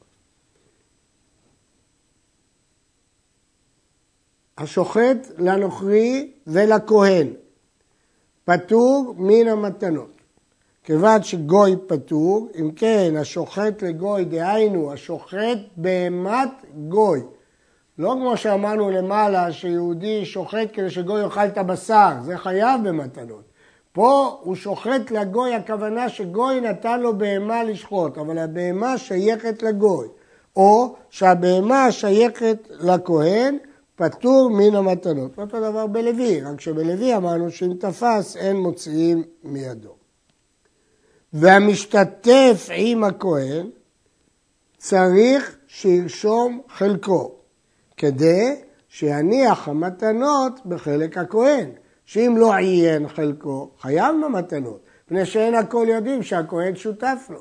השוחט 4.58 5.26
לנוכרי 5.38 6.32
ולכהן 6.46 7.28
פטור 8.44 9.14
מן 9.18 9.48
המתנות. 9.48 10.17
כיוון 10.88 11.22
שגוי 11.22 11.76
פטור, 11.86 12.48
אם 12.60 12.70
כן, 12.70 13.14
השוחט 13.18 13.82
לגוי, 13.82 14.24
דהיינו, 14.24 14.92
השוחט 14.92 15.58
בהמת 15.76 16.48
גוי. 16.88 17.20
לא 17.98 18.14
כמו 18.20 18.36
שאמרנו 18.36 18.90
למעלה, 18.90 19.52
שיהודי 19.52 20.24
שוחט 20.24 20.68
כדי 20.72 20.90
שגוי 20.90 21.22
יאכל 21.22 21.46
את 21.46 21.58
הבשר, 21.58 22.12
זה 22.22 22.36
חייב 22.36 22.88
במתנות. 22.88 23.42
פה 23.92 24.38
הוא 24.42 24.56
שוחט 24.56 25.10
לגוי, 25.10 25.54
הכוונה 25.54 26.08
שגוי 26.08 26.60
נתן 26.60 27.00
לו 27.00 27.18
בהמה 27.18 27.64
לשחוט, 27.64 28.18
אבל 28.18 28.38
הבהמה 28.38 28.98
שייכת 28.98 29.62
לגוי. 29.62 30.08
או 30.56 30.94
שהבהמה 31.10 31.92
שייכת 31.92 32.68
לכהן, 32.70 33.58
פטור 33.96 34.50
מן 34.50 34.74
המתנות. 34.74 35.38
אותו 35.38 35.60
דבר 35.70 35.86
בלוי, 35.86 36.40
רק 36.40 36.60
שבלוי 36.60 37.16
אמרנו 37.16 37.50
שאם 37.50 37.72
תפס 37.80 38.36
אין 38.36 38.56
מוציאים 38.56 39.22
מידו. 39.44 39.97
והמשתתף 41.32 42.68
עם 42.74 43.04
הכהן 43.04 43.70
צריך 44.78 45.56
שירשום 45.66 46.60
חלקו, 46.68 47.34
כדי 47.96 48.56
שיניח 48.88 49.68
המתנות 49.68 50.66
בחלק 50.66 51.18
הכהן, 51.18 51.70
שאם 52.04 52.34
לא 52.38 52.54
עיין 52.54 53.08
חלקו, 53.08 53.70
חייב 53.80 54.14
במתנות, 54.24 54.80
מפני 55.06 55.26
שאין 55.26 55.54
הכל 55.54 55.86
יודעים 55.88 56.22
שהכהן 56.22 56.76
שותף 56.76 57.26
לו. 57.30 57.40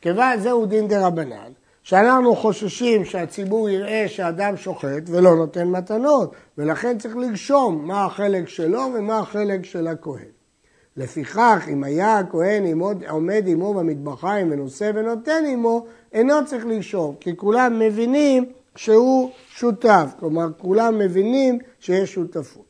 כיוון 0.00 0.40
זהו 0.40 0.66
דין 0.66 0.86
רבנן, 0.90 1.52
שאנחנו 1.82 2.36
חוששים 2.36 3.04
שהציבור 3.04 3.68
יראה 3.68 4.04
שאדם 4.08 4.56
שוחט 4.56 5.02
ולא 5.06 5.36
נותן 5.36 5.68
מתנות, 5.68 6.34
ולכן 6.58 6.98
צריך 6.98 7.16
לרשום 7.16 7.86
מה 7.86 8.04
החלק 8.04 8.48
שלו 8.48 8.80
ומה 8.94 9.18
החלק 9.18 9.64
של 9.64 9.86
הכהן. 9.86 10.35
לפיכך, 10.96 11.66
אם 11.72 11.84
היה 11.84 12.18
הכהן 12.18 12.80
עומד 13.08 13.44
עמו 13.46 13.74
במטבחיים 13.74 14.50
ונושא 14.50 14.90
ונותן 14.94 15.44
עמו, 15.48 15.86
אינו 16.12 16.46
צריך 16.46 16.66
לרשום, 16.66 17.14
כי 17.20 17.36
כולם 17.36 17.78
מבינים 17.78 18.44
שהוא 18.76 19.30
שותף, 19.48 20.10
כלומר 20.20 20.46
כולם 20.58 20.98
מבינים 20.98 21.58
שיש 21.80 22.12
שותפות. 22.12 22.64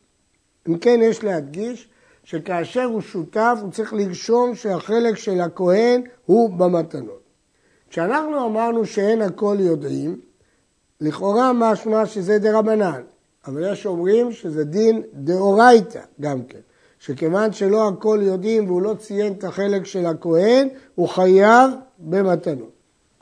אם 0.68 0.78
כן, 0.78 1.00
יש 1.02 1.24
להדגיש 1.24 1.88
שכאשר 2.24 2.84
הוא 2.84 3.00
שותף, 3.00 3.58
הוא 3.62 3.70
צריך 3.70 3.92
לרשום 3.92 4.54
שהחלק 4.54 5.16
של 5.16 5.40
הכהן 5.40 6.02
הוא 6.26 6.50
במתנות. 6.50 7.22
כשאנחנו 7.90 8.46
אמרנו 8.46 8.86
שאין 8.86 9.22
הכל 9.22 9.56
יודעים, 9.60 10.20
לכאורה 11.00 11.52
משמע 11.52 12.06
שזה 12.06 12.38
דה 12.38 12.58
רבנן, 12.58 13.02
אבל 13.46 13.72
יש 13.72 13.86
אומרים 13.86 14.32
שזה 14.32 14.64
דין 14.64 15.02
דאורייתא 15.14 16.00
גם 16.20 16.42
כן, 16.42 16.58
שכיוון 16.98 17.52
שלא 17.52 17.88
הכל 17.88 18.18
יודעים 18.22 18.66
והוא 18.66 18.82
לא 18.82 18.94
ציין 18.98 19.32
את 19.32 19.44
החלק 19.44 19.86
של 19.86 20.06
הכהן, 20.06 20.68
הוא 20.94 21.08
חייב 21.08 21.70
במתנות. 21.98 22.70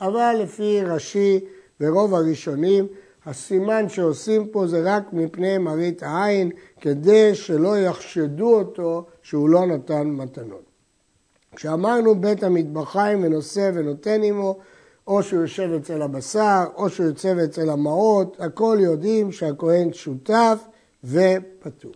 אבל 0.01 0.35
לפי 0.39 0.81
רש"י 0.81 1.39
ורוב 1.81 2.15
הראשונים, 2.15 2.87
הסימן 3.25 3.89
שעושים 3.89 4.47
פה 4.47 4.67
זה 4.67 4.81
רק 4.95 5.03
מפני 5.13 5.57
מראית 5.57 6.03
העין, 6.03 6.51
כדי 6.81 7.35
שלא 7.35 7.77
יחשדו 7.77 8.55
אותו 8.55 9.05
שהוא 9.21 9.49
לא 9.49 9.65
נתן 9.65 10.07
מתנות. 10.07 10.63
כשאמרנו 11.55 12.15
בית 12.15 12.43
המטבחיים 12.43 13.23
ונושא 13.23 13.71
ונותן 13.73 14.23
עמו, 14.23 14.57
או 15.07 15.23
שהוא 15.23 15.41
יושב 15.41 15.69
אצל 15.81 16.01
הבשר, 16.01 16.63
או 16.75 16.89
שהוא 16.89 17.05
יוצב 17.05 17.37
אצל 17.37 17.69
המעות, 17.69 18.37
הכל 18.39 18.77
יודעים 18.79 19.31
שהכהן 19.31 19.93
שותף 19.93 20.63
ופטור. 21.03 21.91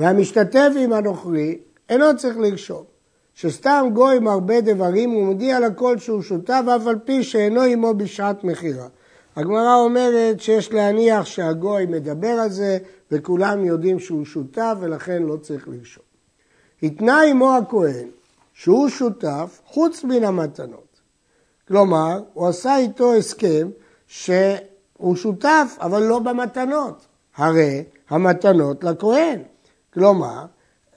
והמשתתף 0.00 0.72
עם 0.78 0.92
הנוכרי 0.92 1.58
אינו 1.88 2.16
צריך 2.16 2.38
לרשום. 2.38 2.84
שסתם 3.34 3.86
גוי 3.92 4.18
מרבה 4.18 4.60
דברים 4.60 5.10
הוא 5.10 5.24
מודיע 5.26 5.60
לכל 5.60 5.98
שהוא 5.98 6.22
שותף 6.22 6.62
אף 6.76 6.86
על 6.86 6.98
פי 7.04 7.22
שאינו 7.22 7.62
עמו 7.62 7.94
בשעת 7.94 8.44
מכירה. 8.44 8.86
הגמרא 9.36 9.74
אומרת 9.74 10.40
שיש 10.40 10.72
להניח 10.72 11.26
שהגוי 11.26 11.86
מדבר 11.86 12.28
על 12.28 12.50
זה 12.50 12.78
וכולם 13.10 13.64
יודעים 13.64 13.98
שהוא 13.98 14.24
שותף 14.24 14.74
ולכן 14.80 15.22
לא 15.22 15.36
צריך 15.36 15.68
לרשום. 15.68 16.04
התנה 16.82 17.22
עמו 17.22 17.56
הכהן 17.56 18.08
שהוא 18.54 18.88
שותף 18.88 19.60
חוץ 19.66 20.04
מן 20.04 20.24
המתנות. 20.24 21.00
כלומר, 21.68 22.20
הוא 22.32 22.48
עשה 22.48 22.76
איתו 22.76 23.14
הסכם 23.14 23.68
שהוא 24.06 25.16
שותף 25.16 25.76
אבל 25.80 26.02
לא 26.02 26.18
במתנות. 26.18 27.06
הרי 27.36 27.84
המתנות 28.10 28.84
לכהן. 28.84 29.40
כלומר, 29.94 30.44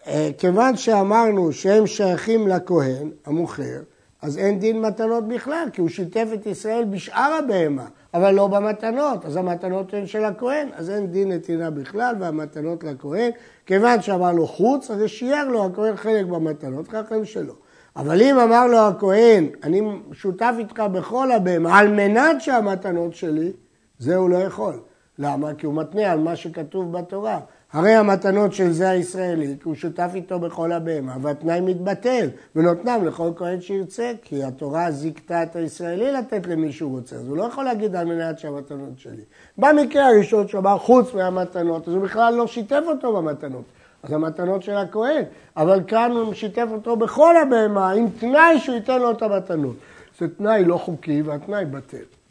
אה, 0.07 0.29
כיוון 0.37 0.77
שאמרנו 0.77 1.51
שהם 1.51 1.87
שייכים 1.87 2.47
לכהן 2.47 3.11
המוכר, 3.25 3.81
אז 4.21 4.37
אין 4.37 4.59
דין 4.59 4.81
מתנות 4.81 5.27
בכלל, 5.27 5.67
כי 5.73 5.81
הוא 5.81 5.89
שיתף 5.89 6.27
את 6.33 6.45
ישראל 6.45 6.83
בשאר 6.83 7.39
הבהמה, 7.39 7.85
אבל 8.13 8.31
לא 8.31 8.47
במתנות, 8.47 9.25
אז 9.25 9.35
המתנות 9.35 9.93
הן 9.93 10.07
של 10.07 10.25
הכהן, 10.25 10.67
אז 10.75 10.89
אין 10.89 11.07
דין 11.07 11.31
נתינה 11.31 11.69
בכלל 11.69 12.15
והמתנות 12.19 12.83
לכהן. 12.83 13.31
כיוון 13.65 14.01
שאמר 14.01 14.31
לו 14.31 14.47
חוץ, 14.47 14.91
אז 14.91 15.01
שייר 15.07 15.47
לו 15.47 15.65
הכהן 15.65 15.95
חלק 15.95 16.25
במתנות, 16.25 16.93
הם 17.11 17.25
שלו. 17.25 17.53
אבל 17.95 18.21
אם 18.21 18.39
אמר 18.39 18.67
לו 18.67 18.77
הכהן, 18.77 19.47
אני 19.63 19.81
שותף 20.13 20.53
איתך 20.59 20.79
בכל 20.79 21.31
הבהמה, 21.31 21.79
על 21.79 21.87
מנת 21.87 22.41
שהמתנות 22.41 23.15
שלי, 23.15 23.51
זה 23.99 24.15
הוא 24.15 24.29
לא 24.29 24.37
יכול. 24.37 24.79
למה? 25.19 25.53
כי 25.53 25.65
הוא 25.65 25.73
מתנה 25.73 26.11
על 26.11 26.19
מה 26.19 26.35
שכתוב 26.35 26.97
בתורה. 26.97 27.39
הרי 27.73 27.91
המתנות 27.91 28.53
של 28.53 28.71
זה 28.71 28.89
הישראלי, 28.89 29.55
כי 29.59 29.63
הוא 29.63 29.75
שותף 29.75 30.11
איתו 30.15 30.39
בכל 30.39 30.71
הבהמה, 30.71 31.15
והתנאי 31.21 31.61
מתבטל, 31.61 32.29
ונותנם 32.55 33.05
לכל 33.05 33.29
כהן 33.35 33.61
שירצה, 33.61 34.11
כי 34.21 34.43
התורה 34.43 34.91
זיכתה 34.91 35.43
את 35.43 35.55
הישראלי 35.55 36.11
לתת 36.11 36.47
למי 36.47 36.71
שהוא 36.71 36.91
רוצה, 36.91 37.15
אז 37.15 37.27
הוא 37.27 37.37
לא 37.37 37.43
יכול 37.43 37.63
להגיד 37.63 37.95
על 37.95 38.05
מנת 38.05 38.39
שהמתנות 38.39 38.99
שלי. 38.99 39.23
במקרה 39.57 40.07
הראשון 40.07 40.47
שהוא 40.47 40.59
אמר 40.59 40.77
חוץ 40.77 41.13
מהמתנות, 41.13 41.87
אז 41.87 41.93
הוא 41.93 42.03
בכלל 42.03 42.33
לא 42.33 42.47
שיתף 42.47 42.81
אותו 42.87 43.15
במתנות. 43.17 43.63
אז 44.03 44.11
המתנות 44.11 44.63
של 44.63 44.75
הכהן, 44.75 45.23
אבל 45.57 45.81
כאן 45.87 46.11
הוא 46.11 46.33
שיתף 46.33 46.67
אותו 46.71 46.95
בכל 46.95 47.37
הבהמה, 47.37 47.91
עם 47.91 48.07
תנאי 48.19 48.59
שהוא 48.59 48.75
ייתן 48.75 49.01
לו 49.01 49.11
את 49.11 49.21
המתנות. 49.21 49.75
זה 50.19 50.27
תנאי 50.37 50.65
לא 50.65 50.77
חוקי 50.77 51.21
והתנאי 51.21 51.65
בטל. 51.65 52.22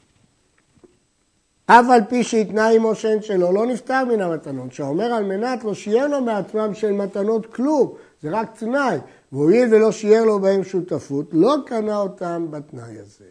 אף 1.80 1.90
על 1.90 2.00
פי 2.08 2.24
שהתנה 2.24 2.68
עמו 2.68 2.94
שאין 2.94 3.22
שלו, 3.22 3.52
לא 3.52 3.66
נפטר 3.66 4.04
מן 4.04 4.20
המתנות. 4.20 4.72
שאומר 4.72 5.04
על 5.04 5.24
מנת 5.24 5.64
לא 5.64 5.74
שיהיה 5.74 6.06
לו 6.08 6.20
מעצמם 6.20 6.74
של 6.74 6.92
מתנות 6.92 7.46
כלום, 7.54 7.92
זה 8.22 8.30
רק 8.30 8.58
תנאי. 8.58 8.98
והואיל 9.32 9.74
ולא 9.74 9.92
שיער 9.92 10.24
לו 10.24 10.40
בהם 10.40 10.64
שותפות, 10.64 11.26
לא 11.32 11.56
קנה 11.66 11.96
אותם 11.96 12.46
בתנאי 12.50 12.98
הזה. 12.98 13.24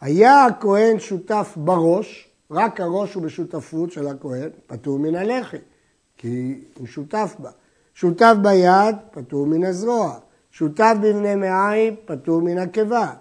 היה 0.00 0.44
הכהן 0.44 0.98
שותף 0.98 1.54
בראש, 1.56 2.28
רק 2.50 2.80
הראש 2.80 3.14
הוא 3.14 3.22
בשותפות 3.22 3.92
של 3.92 4.08
הכהן, 4.08 4.50
פטור 4.66 4.98
מן 4.98 5.14
הלחי, 5.14 5.56
כי 6.16 6.60
הוא 6.78 6.86
שותף 6.86 7.34
בה. 7.38 7.50
שותף 7.94 8.34
ביד, 8.42 8.96
פטור 9.10 9.46
מן 9.46 9.64
הזרוע. 9.64 10.18
שותף 10.50 10.94
בבני 11.00 11.34
מעיים, 11.34 11.96
פטור 12.04 12.42
מן 12.42 12.58
הקיבה. 12.58 13.12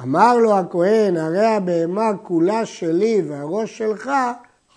אמר 0.00 0.38
לו 0.38 0.58
הכהן, 0.58 1.16
הרי 1.16 1.46
הבהמה 1.46 2.10
כולה 2.22 2.66
שלי 2.66 3.22
והראש 3.28 3.78
שלך 3.78 4.10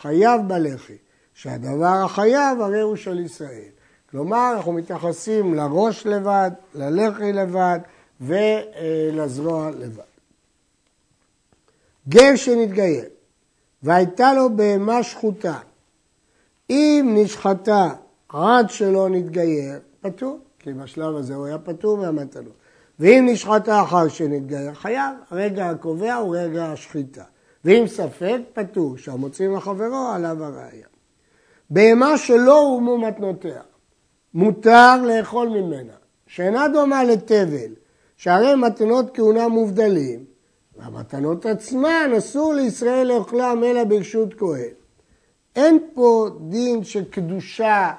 חייב 0.01 0.41
בלחי, 0.48 0.98
שהדבר 1.34 2.01
החייב 2.05 2.62
הרי 2.62 2.81
הוא 2.81 2.95
של 2.95 3.19
ישראל. 3.19 3.69
כלומר, 4.10 4.53
אנחנו 4.55 4.74
מתייחסים 4.74 5.53
לראש 5.53 6.05
לבד, 6.05 6.51
ללחי 6.75 7.34
לבד 7.34 7.79
ולזרוע 8.22 9.72
לבד. 9.72 10.03
גר 12.09 12.35
שנתגייר 12.35 13.05
והייתה 13.83 14.33
לו 14.33 14.55
בהמה 14.55 15.03
שחוטה, 15.03 15.59
אם 16.70 17.16
נשחטה 17.18 17.90
עד 18.29 18.70
שלא 18.70 19.09
נתגייר, 19.09 19.79
פטור, 20.01 20.40
כי 20.59 20.74
בשלב 20.74 21.16
הזה 21.16 21.35
הוא 21.35 21.46
היה 21.46 21.57
פטור 21.57 21.98
מהמתנות. 21.98 22.53
ואם 23.00 23.25
נשחטה 23.29 23.81
אחר 23.81 24.08
שנתגייר, 24.08 24.74
חייב. 24.74 25.16
הרגע 25.29 25.70
הקובע 25.70 26.16
הוא 26.16 26.36
רגע 26.38 26.66
השחיטה. 26.66 27.24
ואם 27.66 27.88
ספק, 27.88 28.38
פטור, 28.53 28.98
שהמוצאים 28.98 29.55
לחברו 29.55 30.12
עליו 30.16 30.44
הראייה. 30.44 30.88
בהמה 31.70 32.18
שלא 32.18 32.60
הורמו 32.60 32.98
מתנותיה, 32.98 33.62
מותר 34.34 35.01
לאכול 35.03 35.48
ממנה, 35.48 35.94
שאינה 36.27 36.68
דומה 36.68 37.03
לתבל, 37.03 37.74
שהרי 38.18 38.55
מתנות 38.55 39.16
כהונה 39.18 39.48
מובדלים, 39.48 40.25
והמתנות 40.77 41.46
עצמן 41.46 42.12
אסור 42.18 42.53
לישראל 42.53 43.08
לאוכלם 43.08 43.64
אלא 43.64 43.84
ברשות 43.84 44.34
כהן. 44.34 44.74
אין 45.55 45.79
פה 45.94 46.29
דין 46.50 46.84
של 46.84 47.03
קדושה 47.03 47.92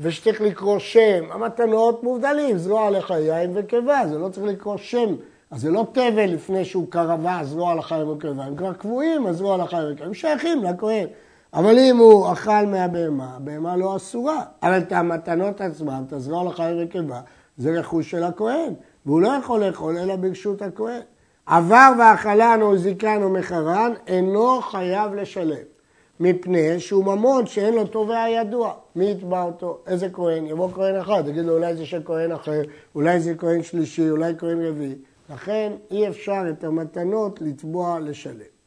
ושצריך 0.00 0.40
לקרוא 0.40 0.78
שם, 0.78 1.24
המתנות 1.30 2.02
מובדלים, 2.02 2.58
זרוע 2.58 2.90
לך 2.90 3.10
יין 3.10 3.50
וקיבה, 3.54 4.00
זה 4.08 4.18
לא 4.18 4.28
צריך 4.28 4.46
לקרוא 4.46 4.76
שם. 4.76 5.14
אז 5.50 5.60
זה 5.60 5.70
לא 5.70 5.86
תבל 5.92 6.24
לפני 6.24 6.64
שהוא 6.64 6.86
קרבה, 6.90 7.40
זרוע 7.42 7.74
לחיים 7.74 8.08
וקיבה, 8.08 8.44
הם 8.44 8.56
כבר 8.56 8.72
קבועים, 8.72 9.26
אז 9.26 9.36
זרוע 9.36 9.56
לחיים 9.56 9.92
וקיבה, 9.92 10.06
הם 10.06 10.14
שייכים 10.14 10.64
לכהן. 10.64 11.06
אבל 11.54 11.78
אם 11.78 11.96
הוא 11.96 12.32
אכל 12.32 12.66
מהבהמה, 12.66 13.36
הבהמה 13.36 13.76
לא 13.76 13.96
אסורה. 13.96 14.42
אבל 14.62 14.78
את 14.78 14.92
המתנות 14.92 15.60
עצמן, 15.60 16.02
את 16.06 16.12
הזרוע 16.12 16.44
לחיים 16.44 16.76
וקיבה, 16.80 17.20
זה 17.56 17.70
רכוש 17.78 18.10
של 18.10 18.24
הכהן, 18.24 18.72
והוא 19.06 19.20
לא 19.20 19.28
יכול 19.28 19.64
לאכול 19.64 19.98
אלא 19.98 20.16
ברשות 20.16 20.62
הכהן. 20.62 21.00
עבר 21.46 21.92
ואכלן 21.98 22.58
או 22.62 22.78
זיקן 22.78 23.22
או 23.22 23.30
מחרן, 23.30 23.92
אינו 24.06 24.60
חייב 24.60 25.14
לשלם. 25.14 25.77
מפני 26.20 26.80
שהוא 26.80 27.04
ממון 27.04 27.46
שאין 27.46 27.74
לו 27.74 27.86
תובע 27.86 28.28
ידוע. 28.28 28.72
מי 28.96 29.10
יתבע 29.10 29.42
אותו? 29.42 29.78
איזה 29.86 30.08
כהן? 30.12 30.46
יבוא 30.46 30.70
כהן 30.70 30.96
אחד, 30.96 31.22
יגיד 31.28 31.44
לו 31.44 31.52
אולי 31.52 31.76
זה 31.76 31.86
של 31.86 32.02
כהן 32.04 32.32
אחר, 32.32 32.60
אולי 32.94 33.20
זה 33.20 33.34
כהן 33.34 33.62
שלישי, 33.62 34.10
אולי 34.10 34.32
כהן 34.38 34.62
רביעי. 34.62 34.94
לכן 35.30 35.72
אי 35.90 36.08
אפשר 36.08 36.42
את 36.50 36.64
המתנות 36.64 37.40
לתבוע 37.40 38.00
לשלם. 38.00 38.58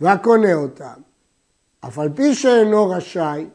והקונה 0.00 0.54
אותם, 0.54 1.00
אף 1.80 1.98
על 1.98 2.08
פי 2.14 2.34
שאינו 2.34 2.90
רשאי, 2.90 3.46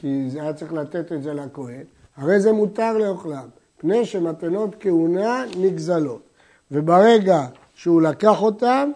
כי 0.00 0.30
זה 0.30 0.42
היה 0.42 0.52
צריך 0.52 0.72
לתת 0.72 1.12
את 1.12 1.22
זה 1.22 1.34
לכהן, 1.34 1.84
הרי 2.16 2.40
זה 2.40 2.52
מותר 2.52 2.98
לאוכלם, 2.98 3.48
פני 3.78 4.04
שמתנות 4.04 4.76
כהונה 4.80 5.44
נגזלות. 5.56 6.22
וברגע 6.70 7.46
שהוא 7.74 8.02
לקח 8.02 8.42
אותם, 8.42 8.90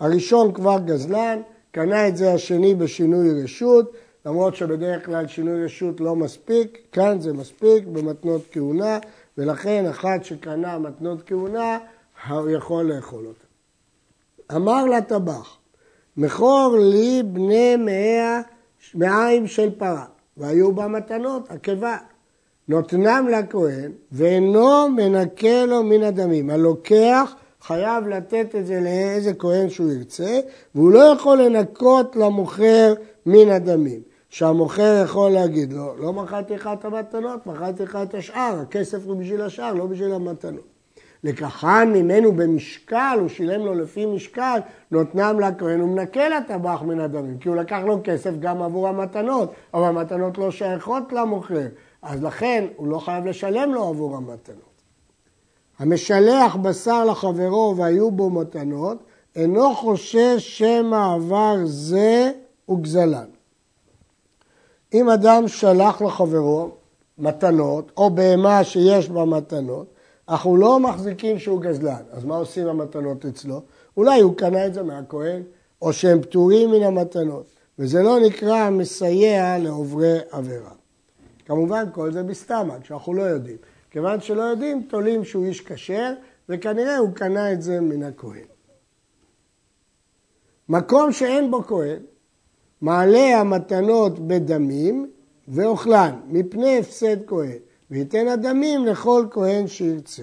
הראשון 0.00 0.52
כבר 0.52 0.78
גזלן, 0.84 1.40
קנה 1.76 2.08
את 2.08 2.16
זה 2.16 2.32
השני 2.32 2.74
בשינוי 2.74 3.42
רשות, 3.42 3.92
למרות 4.26 4.56
שבדרך 4.56 5.06
כלל 5.06 5.26
שינוי 5.26 5.64
רשות 5.64 6.00
לא 6.00 6.16
מספיק, 6.16 6.78
כאן 6.92 7.20
זה 7.20 7.32
מספיק 7.32 7.84
במתנות 7.84 8.42
כהונה, 8.52 8.98
ולכן 9.38 9.86
אחד 9.90 10.18
שקנה 10.22 10.78
מתנות 10.78 11.22
כהונה, 11.26 11.78
הוא 12.28 12.50
יכול 12.50 12.84
לאכול 12.84 13.26
אותה. 13.26 13.44
אמר 14.56 14.84
לטבח, 14.84 15.56
מכור 16.16 16.76
לי 16.80 17.22
בני 17.32 17.76
מאה 17.76 18.40
מעיים 18.94 19.46
של 19.46 19.70
פרה, 19.78 20.04
והיו 20.36 20.72
בה 20.72 20.88
מתנות, 20.88 21.50
עקבה. 21.50 21.96
נותנם 22.68 23.28
לכהן, 23.30 23.92
ואינו 24.12 24.88
מנקה 24.88 25.64
לו 25.66 25.82
מן 25.82 26.02
הדמים. 26.02 26.50
הלוקח 26.50 27.34
חייב 27.66 28.08
לתת 28.08 28.54
את 28.54 28.66
זה 28.66 28.80
לאיזה 28.80 29.34
כהן 29.34 29.68
שהוא 29.68 29.92
ירצה, 29.92 30.40
והוא 30.74 30.90
לא 30.90 30.98
יכול 30.98 31.42
לנקות 31.42 32.16
למוכר 32.16 32.94
מן 33.26 33.50
הדמים. 33.50 34.00
שהמוכר 34.28 35.02
יכול 35.04 35.30
להגיד 35.30 35.72
לו, 35.72 35.96
לא 35.98 36.12
מכרתי 36.12 36.54
לך 36.54 36.70
את 36.72 36.84
המתנות, 36.84 37.46
מכרתי 37.46 37.82
לך 37.82 37.98
את 38.02 38.14
השאר, 38.14 38.58
הכסף 38.62 39.06
הוא 39.06 39.16
בשביל 39.16 39.42
השאר, 39.42 39.74
לא 39.74 39.86
בשביל 39.86 40.12
המתנות. 40.12 40.66
לקחן 41.24 41.92
ממנו 41.94 42.32
במשקל, 42.32 43.16
הוא 43.20 43.28
שילם 43.28 43.60
לו 43.60 43.74
לפי 43.74 44.06
משקל, 44.06 44.58
נותנם 44.90 45.40
לכהן, 45.40 45.80
הוא 45.80 45.88
מנקה 45.88 46.28
לטבח 46.28 46.82
מן 46.82 47.00
הדמים, 47.00 47.38
כי 47.38 47.48
הוא 47.48 47.56
לקח 47.56 47.80
לו 47.86 48.00
כסף 48.04 48.30
גם 48.40 48.62
עבור 48.62 48.88
המתנות, 48.88 49.52
אבל 49.74 49.84
המתנות 49.84 50.38
לא 50.38 50.50
שייכות 50.50 51.12
למוכר, 51.12 51.66
אז 52.02 52.22
לכן 52.22 52.64
הוא 52.76 52.88
לא 52.88 52.98
חייב 52.98 53.26
לשלם 53.26 53.74
לו 53.74 53.88
עבור 53.88 54.16
המתנות. 54.16 54.75
המשלח 55.78 56.56
בשר 56.56 57.04
לחברו 57.04 57.74
והיו 57.76 58.10
בו 58.10 58.30
מתנות, 58.30 58.98
אינו 59.36 59.74
חושש 59.74 60.36
שמא 60.38 61.14
עבר 61.14 61.56
זה 61.64 62.32
וגזלן. 62.68 63.28
אם 64.94 65.10
אדם 65.10 65.48
שלח 65.48 66.02
לחברו 66.02 66.70
מתנות, 67.18 67.92
או 67.96 68.10
בהמה 68.10 68.64
שיש 68.64 69.08
בה 69.08 69.24
מתנות, 69.24 69.86
אנחנו 70.28 70.56
לא 70.56 70.80
מחזיקים 70.80 71.38
שהוא 71.38 71.60
גזלן. 71.60 72.02
אז 72.10 72.24
מה 72.24 72.36
עושים 72.36 72.66
המתנות 72.66 73.26
אצלו? 73.26 73.60
אולי 73.96 74.20
הוא 74.20 74.36
קנה 74.36 74.66
את 74.66 74.74
זה 74.74 74.82
מהכהן, 74.82 75.42
או 75.82 75.92
שהם 75.92 76.22
פטורים 76.22 76.70
מן 76.70 76.82
המתנות. 76.82 77.46
וזה 77.78 78.02
לא 78.02 78.20
נקרא 78.20 78.70
מסייע 78.70 79.58
לעוברי 79.58 80.18
עבירה. 80.30 80.70
כמובן 81.44 81.84
כל 81.92 82.12
זה 82.12 82.22
בסתמה, 82.22 82.80
כשאנחנו 82.80 83.14
לא 83.14 83.22
יודעים. 83.22 83.56
כיוון 83.96 84.20
שלא 84.20 84.42
יודעים, 84.42 84.82
תולים 84.82 85.24
שהוא 85.24 85.44
איש 85.46 85.60
כשר, 85.60 86.12
וכנראה 86.48 86.96
הוא 86.96 87.10
קנה 87.14 87.52
את 87.52 87.62
זה 87.62 87.80
מן 87.80 88.02
הכהן. 88.02 88.44
מקום 90.68 91.12
שאין 91.12 91.50
בו 91.50 91.62
כהן, 91.62 92.02
מעלה 92.80 93.40
המתנות 93.40 94.18
בדמים 94.18 95.10
ואוכלן, 95.48 96.20
מפני 96.26 96.78
הפסד 96.78 97.26
כהן, 97.26 97.58
וייתן 97.90 98.28
הדמים 98.28 98.86
לכל 98.86 99.26
כהן 99.30 99.66
שירצה. 99.66 100.22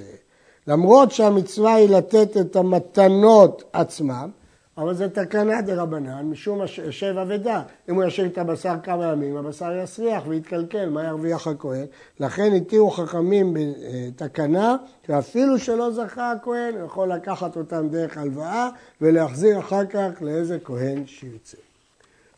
למרות 0.67 1.11
שהמצווה 1.11 1.73
היא 1.73 1.89
לתת 1.89 2.37
את 2.37 2.55
המתנות 2.55 3.63
עצמם, 3.73 4.29
אבל 4.77 4.93
זה 4.93 5.09
תקנה 5.09 5.61
דה 5.61 5.81
רבנן, 5.81 6.25
משום 6.25 6.59
יושב 6.85 7.15
אבדה. 7.21 7.61
אם 7.89 7.95
הוא 7.95 8.03
ישב 8.03 8.23
את 8.23 8.37
הבשר 8.37 8.73
כמה 8.83 9.05
ימים, 9.05 9.37
הבשר 9.37 9.71
יסריח 9.83 10.23
ויתקלקל, 10.27 10.89
מה 10.89 11.03
ירוויח 11.03 11.47
הכהן? 11.47 11.85
לכן 12.19 12.53
התירו 12.53 12.91
חכמים 12.91 13.53
בתקנה, 13.53 14.75
שאפילו 15.07 15.59
שלא 15.59 15.91
זכה 15.91 16.31
הכהן, 16.31 16.75
הוא 16.75 16.85
יכול 16.85 17.11
לקחת 17.11 17.57
אותם 17.57 17.87
דרך 17.89 18.17
הלוואה 18.17 18.69
ולהחזיר 19.01 19.59
אחר 19.59 19.85
כך 19.85 20.09
לאיזה 20.21 20.57
כהן 20.63 21.03
שירצה. 21.05 21.57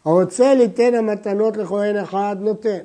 הרוצה 0.05 0.53
ליתן 0.53 0.93
המתנות 0.93 1.57
לכהן 1.57 1.97
אחד, 1.97 2.35
נותן. 2.39 2.79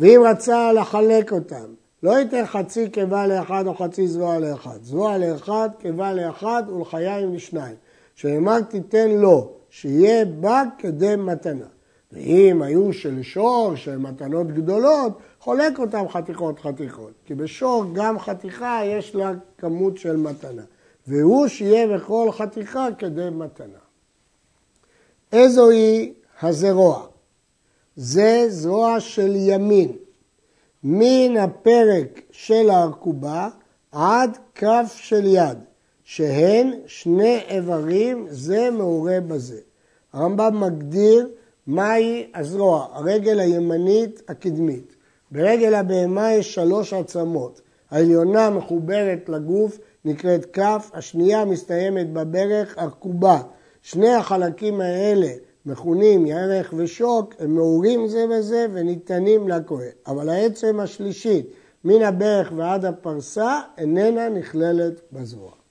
ואם 0.00 0.22
רצה 0.30 0.72
לחלק 0.72 1.32
אותם, 1.32 1.64
לא 2.02 2.18
ייתן 2.18 2.46
חצי 2.46 2.90
קיבה 2.90 3.26
לאחד 3.26 3.66
או 3.66 3.74
חצי 3.74 4.08
זרוע 4.08 4.38
לאחד. 4.38 4.78
זרוע 4.82 5.18
לאחד, 5.18 5.68
קיבה 5.78 6.12
לאחד 6.12 6.62
ולחיים 6.76 7.34
לשניים. 7.34 7.76
שנאמר 8.22 8.60
תיתן 8.60 9.10
לו, 9.10 9.52
שיהיה 9.70 10.24
בה 10.24 10.62
כדי 10.78 11.16
מתנה. 11.16 11.66
ואם 12.12 12.62
היו 12.62 12.92
של 12.92 13.22
שור, 13.22 13.76
של 13.76 13.98
מתנות 13.98 14.46
גדולות, 14.46 15.18
חולק 15.40 15.78
אותם 15.78 16.08
חתיכות 16.08 16.58
חתיכות. 16.58 17.12
כי 17.24 17.34
בשור 17.34 17.84
גם 17.92 18.18
חתיכה 18.18 18.80
יש 18.84 19.14
לה 19.14 19.32
כמות 19.58 19.98
של 19.98 20.16
מתנה. 20.16 20.62
והוא 21.06 21.48
שיהיה 21.48 21.96
בכל 21.96 22.28
חתיכה 22.32 22.88
כדי 22.98 23.30
מתנה. 23.30 23.78
איזוהי 25.32 26.12
הזרוע? 26.42 27.06
זה 27.96 28.44
זרוע 28.48 29.00
של 29.00 29.32
ימין, 29.36 29.92
מן 30.84 31.36
הפרק 31.36 32.20
של 32.30 32.70
הארכובה 32.70 33.48
עד 33.92 34.38
כף 34.54 34.94
של 34.96 35.24
יד. 35.26 35.58
שהן 36.14 36.72
שני 36.86 37.40
איברים 37.48 38.26
זה 38.30 38.70
מעורה 38.70 39.20
בזה. 39.20 39.60
הרמב"ם 40.12 40.60
מגדיר 40.60 41.28
מהי 41.66 42.26
הזרוע, 42.34 42.86
הרגל 42.92 43.40
הימנית 43.40 44.22
הקדמית. 44.28 44.96
ברגל 45.30 45.74
הבהמה 45.74 46.32
יש 46.32 46.54
שלוש 46.54 46.92
עצמות. 46.92 47.60
העליונה 47.90 48.50
מחוברת 48.50 49.28
לגוף, 49.28 49.78
נקראת 50.04 50.44
כף, 50.44 50.90
השנייה 50.94 51.44
מסתיימת 51.44 52.12
בברך, 52.12 52.78
ארכובה. 52.78 53.42
שני 53.82 54.14
החלקים 54.14 54.80
האלה 54.80 55.32
מכונים 55.66 56.26
ירך 56.26 56.74
ושוק, 56.76 57.34
הם 57.38 57.54
מעורים 57.54 58.08
זה 58.08 58.24
בזה 58.30 58.66
וניתנים 58.72 59.48
לכהן. 59.48 59.92
אבל 60.06 60.28
העצם 60.28 60.80
השלישית, 60.80 61.46
מן 61.84 62.02
הברך 62.02 62.52
ועד 62.56 62.84
הפרסה, 62.84 63.60
איננה 63.78 64.28
נכללת 64.28 65.00
בזרוע. 65.12 65.61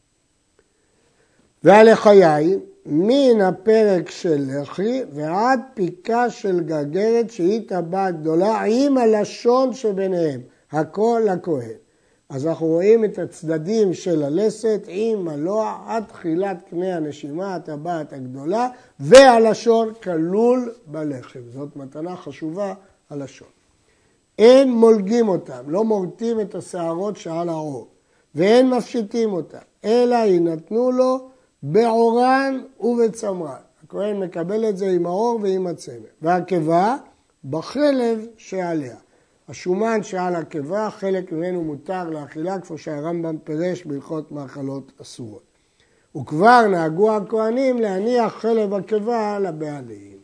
והלחיי 1.64 2.58
מן 2.86 3.42
הפרק 3.42 4.10
של 4.10 4.46
לחי 4.48 5.02
ועד 5.12 5.60
פיקה 5.74 6.30
של 6.30 6.60
גרגרת 6.60 7.32
שהיא 7.32 7.68
טבעת 7.68 8.22
גדולה 8.22 8.62
עם 8.62 8.98
הלשון 8.98 9.74
שביניהם, 9.74 10.42
הכל 10.72 11.22
לכהן. 11.26 11.72
אז 12.30 12.48
אנחנו 12.48 12.68
רואים 12.68 13.06
את 13.06 13.20
הצדדים 13.20 13.94
של 13.94 14.24
הלסת 14.24 14.86
עם 14.88 15.28
הלוע 15.28 15.78
עד 15.88 16.04
תחילת 16.04 16.58
קנה 16.70 16.96
הנשימה, 16.96 17.56
הטבעת 17.56 18.14
הגדולה, 18.14 18.68
והלשון 19.00 19.94
כלול 20.04 20.74
בלחם. 20.88 21.40
זאת 21.54 21.76
מתנה 21.76 22.16
חשובה, 22.16 22.74
הלשון. 23.10 23.48
אין 24.40 24.72
מולגים 24.72 25.30
אותם, 25.30 25.64
לא 25.68 25.84
מורטים 25.84 26.40
את 26.40 26.56
השערות 26.56 27.18
שעל 27.18 27.50
העור, 27.50 27.88
ואין 28.36 28.70
מפשיטים 28.70 29.34
אותם, 29.34 29.58
אלא 29.86 30.16
יינתנו 30.16 30.92
לו 30.92 31.31
בעורן 31.64 32.62
ובצמרן. 32.80 33.62
הכהן 33.84 34.20
מקבל 34.20 34.70
את 34.70 34.78
זה 34.78 34.88
עם 34.90 35.06
האור 35.06 35.40
ועם 35.44 35.68
הצמר. 35.68 35.96
והקיבה 36.22 36.98
בחלב 37.50 38.26
שעליה. 38.38 38.96
השומן 39.50 40.04
שעל 40.04 40.36
הקיבה, 40.36 40.90
חלק 40.90 41.32
ממנו 41.32 41.64
מותר 41.64 42.10
לאכילה, 42.10 42.60
כפי 42.60 42.78
שהרמב"ם 42.78 43.38
פירש 43.44 43.86
בהלכות 43.86 44.32
מאכלות 44.32 44.92
אסורות. 45.02 45.44
וכבר 46.18 46.68
נהגו 46.68 47.16
הכהנים 47.16 47.80
להניח 47.80 48.34
חלב 48.34 48.74
הקיבה 48.74 49.40
לבעלים. 49.40 50.18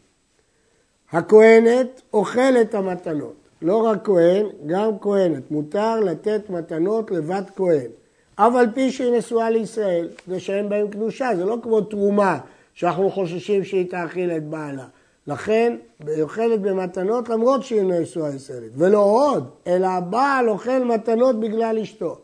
הכהנת 1.12 2.02
אוכלת 2.14 2.74
המתנות. 2.74 3.36
לא 3.62 3.86
רק 3.86 4.06
כהן, 4.06 4.46
גם 4.66 5.00
כהנת. 5.02 5.52
מותר 5.52 6.00
לתת 6.00 6.50
מתנות 6.50 7.12
לבת 7.12 7.52
כהן. 7.56 7.92
אף 8.40 8.56
על 8.56 8.72
פי 8.74 8.92
שהיא 8.92 9.18
נשואה 9.18 9.50
לישראל, 9.50 10.08
זה 10.28 10.40
שאין 10.40 10.70
בהם 10.70 10.88
קדושה, 10.88 11.30
זה 11.36 11.46
לא 11.46 11.58
כמו 11.64 11.82
תרומה 11.82 12.40
שאנחנו 12.74 13.12
חוששים 13.12 13.64
שהיא 13.64 13.90
תאכיל 13.90 14.32
את 14.32 14.48
בעלה. 14.50 14.86
לכן 15.28 15.76
היא 16.08 16.22
אוכלת 16.22 16.62
במתנות 16.62 17.30
למרות 17.30 17.64
שהיא 17.64 17.82
נשואה 17.82 18.36
ישראלית. 18.36 18.72
ולא 18.76 19.00
עוד, 19.00 19.50
אלא 19.68 19.88
הבעל 19.88 20.50
אוכל 20.50 20.84
מתנות 20.84 21.40
בגלל 21.40 21.80
אשתו. 21.80 22.18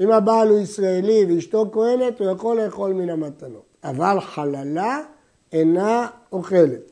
אם 0.00 0.10
הבעל 0.10 0.48
הוא 0.48 0.58
ישראלי 0.58 1.24
ואשתו 1.28 1.70
כהנת, 1.72 2.20
הוא 2.20 2.30
יכול 2.30 2.60
לאכול 2.60 2.92
מן 2.92 3.10
המתנות. 3.10 3.62
אבל 3.84 4.20
חללה 4.20 5.00
אינה 5.52 6.06
אוכלת. 6.32 6.90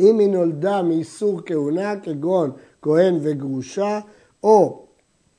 אם 0.00 0.18
היא 0.18 0.28
נולדה 0.28 0.82
מאיסור 0.82 1.40
כהונה, 1.46 2.00
כגון 2.00 2.50
כהן 2.82 3.18
וגרושה, 3.22 4.00
או 4.42 4.87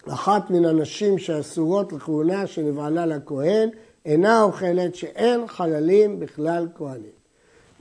אחת 0.07 0.49
מן 0.49 0.65
הנשים 0.65 1.17
שאסורות 1.17 1.93
לכהונה 1.93 2.47
שנבעלה 2.47 3.05
לכהן, 3.05 3.69
אינה 4.05 4.41
אוכלת 4.41 4.95
שאין 4.95 5.47
חללים 5.47 6.19
בכלל 6.19 6.67
כהנים. 6.75 7.19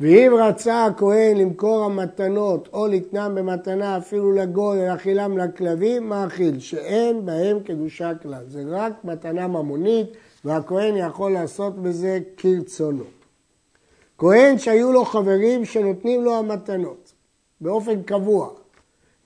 ואם 0.00 0.32
רצה 0.38 0.84
הכהן 0.84 1.36
למכור 1.36 1.84
המתנות 1.84 2.68
או 2.72 2.86
לתנם 2.86 3.32
במתנה 3.34 3.98
אפילו 3.98 4.32
לגוי 4.32 4.78
או 4.78 4.86
להאכילם 4.86 5.38
לכלבים, 5.38 6.08
מאכיל, 6.08 6.58
שאין 6.58 7.26
בהם 7.26 7.60
קדושה 7.60 8.14
כלל. 8.22 8.44
זה 8.48 8.62
רק 8.66 8.92
מתנה 9.04 9.48
ממונית 9.48 10.06
והכהן 10.44 10.96
יכול 10.96 11.32
לעשות 11.32 11.78
בזה 11.78 12.18
כרצונו. 12.36 13.04
כהן 14.18 14.58
שהיו 14.58 14.92
לו 14.92 15.04
חברים 15.04 15.64
שנותנים 15.64 16.24
לו 16.24 16.38
המתנות 16.38 17.12
באופן 17.60 18.02
קבוע, 18.02 18.48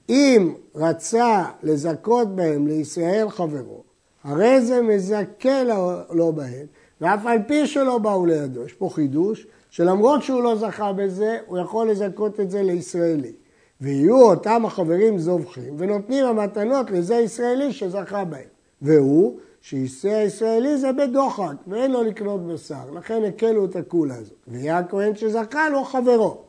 אם 0.08 0.54
רצה 0.74 1.44
לזכות 1.62 2.36
בהם 2.36 2.66
לישראל 2.66 3.28
חברו, 3.28 3.82
הרי 4.24 4.60
זה 4.60 4.82
מזכה 4.82 5.62
לו 6.10 6.32
בהם, 6.32 6.66
ואף 7.00 7.26
על 7.26 7.38
פי 7.46 7.66
שלא 7.66 7.98
באו 7.98 8.26
לידו. 8.26 8.64
יש 8.64 8.72
פה 8.72 8.88
חידוש, 8.92 9.46
שלמרות 9.70 10.22
שהוא 10.22 10.42
לא 10.42 10.56
זכה 10.56 10.92
בזה, 10.92 11.38
הוא 11.46 11.58
יכול 11.58 11.90
לזכות 11.90 12.40
את 12.40 12.50
זה 12.50 12.62
לישראלי. 12.62 13.32
ויהיו 13.80 14.22
אותם 14.22 14.64
החברים 14.66 15.18
זובחים 15.18 15.74
ונותנים 15.78 16.26
המתנות 16.26 16.90
לזה 16.90 17.14
ישראלי 17.14 17.72
שזכה 17.72 18.24
בהם. 18.24 18.48
והוא, 18.82 19.38
שישראל 19.60 20.22
הישראלי 20.22 20.76
זה 20.76 20.92
בדוחק, 20.92 21.54
ואין 21.66 21.90
לו 21.90 22.02
לקנות 22.02 22.46
בשר, 22.46 22.90
לכן 22.94 23.22
הקלו 23.28 23.64
את 23.64 23.76
הכולה 23.76 24.14
הזאת. 24.14 24.38
ויהיה 24.48 24.78
הכהן 24.78 25.16
שזכה 25.16 25.68
לו 25.68 25.84
חברו. 25.84 26.42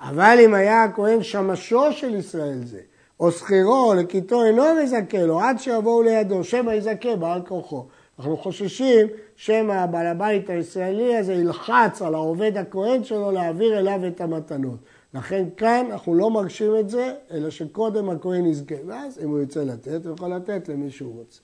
אבל 0.00 0.38
אם 0.44 0.54
היה 0.54 0.84
הכהן 0.84 1.22
שמשו 1.22 1.92
של 1.92 2.14
ישראל 2.14 2.60
זה, 2.64 2.80
או 3.20 3.32
שכירו 3.32 3.94
לקיטו 3.96 4.44
אינו 4.44 4.62
מזכה 4.82 5.22
לו 5.22 5.40
עד 5.40 5.58
שיבואו 5.58 6.02
לידו, 6.02 6.44
שמא 6.44 6.70
יזכה 6.70 7.16
בעל 7.16 7.42
כוחו. 7.46 7.86
אנחנו 8.18 8.36
חוששים 8.36 9.06
שמא 9.36 9.86
בעל 9.86 10.06
הבית 10.06 10.50
הישראלי 10.50 11.16
הזה 11.16 11.34
ילחץ 11.34 12.02
על 12.02 12.14
העובד 12.14 12.56
הכהן 12.56 13.04
שלו 13.04 13.30
להעביר 13.30 13.78
אליו 13.78 14.00
את 14.06 14.20
המתנות. 14.20 14.78
לכן 15.14 15.44
כאן 15.56 15.86
אנחנו 15.90 16.14
לא 16.14 16.30
מרשים 16.30 16.76
את 16.80 16.90
זה, 16.90 17.14
אלא 17.30 17.50
שקודם 17.50 18.10
הכהן 18.10 18.46
יזכה. 18.46 18.74
ואז 18.86 19.18
אם 19.24 19.28
הוא 19.28 19.38
יוצא 19.38 19.64
לתת, 19.64 20.06
הוא 20.06 20.14
יכול 20.14 20.34
לתת 20.34 20.68
למי 20.68 20.90
שהוא 20.90 21.18
רוצה. 21.18 21.40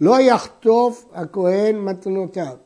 לא 0.00 0.20
יחטוף 0.20 1.08
הכהן 1.12 1.78
מתנותיו 1.78 2.56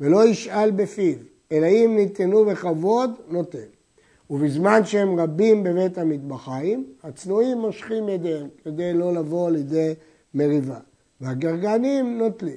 ולא 0.00 0.28
ישאל 0.28 0.70
בפיו, 0.70 1.16
אלא 1.52 1.66
אם 1.66 1.92
ניתנו 1.96 2.44
בכבוד, 2.44 3.10
נותן. 3.28 3.79
ובזמן 4.30 4.84
שהם 4.84 5.20
רבים 5.20 5.62
בבית 5.62 5.98
המטבחיים, 5.98 6.84
הצנועים 7.02 7.58
מושכים 7.58 8.08
ידיהם 8.08 8.48
כדי 8.64 8.92
לא 8.92 9.14
לבוא 9.14 9.50
לידי 9.50 9.94
מריבה, 10.34 10.78
והגרגנים 11.20 12.18
נוטלים. 12.18 12.56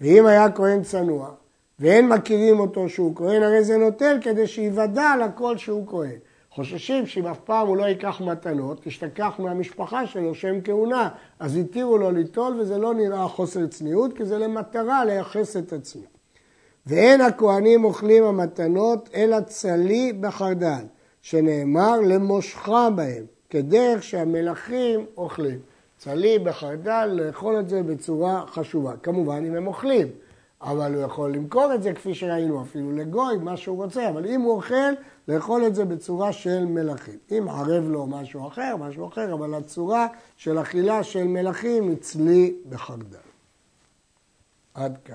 ואם 0.00 0.26
היה 0.26 0.52
כהן 0.52 0.82
צנוע, 0.82 1.30
ואין 1.78 2.08
מכירים 2.08 2.60
אותו 2.60 2.88
שהוא 2.88 3.16
כהן, 3.16 3.42
הרי 3.42 3.64
זה 3.64 3.76
נוטל 3.76 4.18
כדי 4.20 4.46
שיוודע 4.46 5.14
לכל 5.24 5.56
שהוא 5.56 5.86
כהן. 5.86 6.18
חוששים 6.50 7.06
שאם 7.06 7.26
אף 7.26 7.38
פעם 7.44 7.66
הוא 7.66 7.76
לא 7.76 7.84
ייקח 7.84 8.20
מתנות, 8.20 8.80
תשתכח 8.84 9.34
מהמשפחה 9.38 10.06
שלו 10.06 10.34
שם 10.34 10.60
כהונה, 10.60 11.08
אז 11.38 11.56
התירו 11.56 11.98
לו 11.98 12.10
ליטול 12.10 12.60
וזה 12.60 12.78
לא 12.78 12.94
נראה 12.94 13.28
חוסר 13.28 13.66
צניעות, 13.66 14.16
כי 14.16 14.24
זה 14.24 14.38
למטרה 14.38 15.04
לייחס 15.04 15.56
את 15.56 15.72
עצמו. 15.72 16.02
ואין 16.86 17.20
הכהנים 17.20 17.84
אוכלים 17.84 18.24
המתנות 18.24 19.08
אלא 19.14 19.40
צלי 19.40 20.12
בחרדל, 20.20 20.84
שנאמר 21.22 22.00
למושכה 22.00 22.90
בהם, 22.90 23.24
כדרך 23.50 24.02
שהמלכים 24.02 25.06
אוכלים. 25.16 25.58
צלי 25.98 26.38
בחרדל, 26.38 27.10
לאכול 27.12 27.60
את 27.60 27.68
זה 27.68 27.82
בצורה 27.82 28.44
חשובה. 28.46 28.96
כמובן, 29.02 29.44
אם 29.44 29.54
הם 29.54 29.66
אוכלים, 29.66 30.08
אבל 30.62 30.94
הוא 30.94 31.02
יכול 31.02 31.34
למכור 31.34 31.74
את 31.74 31.82
זה 31.82 31.92
כפי 31.92 32.14
שראינו, 32.14 32.62
אפילו 32.62 32.92
לגוי, 32.92 33.36
מה 33.36 33.56
שהוא 33.56 33.84
רוצה, 33.84 34.08
אבל 34.08 34.26
אם 34.26 34.40
הוא 34.40 34.56
אוכל, 34.56 34.74
לאכול 35.28 35.66
את 35.66 35.74
זה 35.74 35.84
בצורה 35.84 36.32
של 36.32 36.64
מלכים. 36.66 37.18
אם 37.30 37.48
ערב 37.48 37.88
לו 37.88 38.06
משהו 38.06 38.48
אחר, 38.48 38.76
משהו 38.76 39.08
אחר, 39.08 39.32
אבל 39.32 39.54
הצורה 39.54 40.06
של 40.36 40.60
אכילה 40.60 41.02
של 41.02 41.24
מלכים 41.24 41.88
היא 41.88 41.96
צלי 41.96 42.54
בחרדל. 42.68 43.18
עד 44.74 44.98
כאן. 45.04 45.14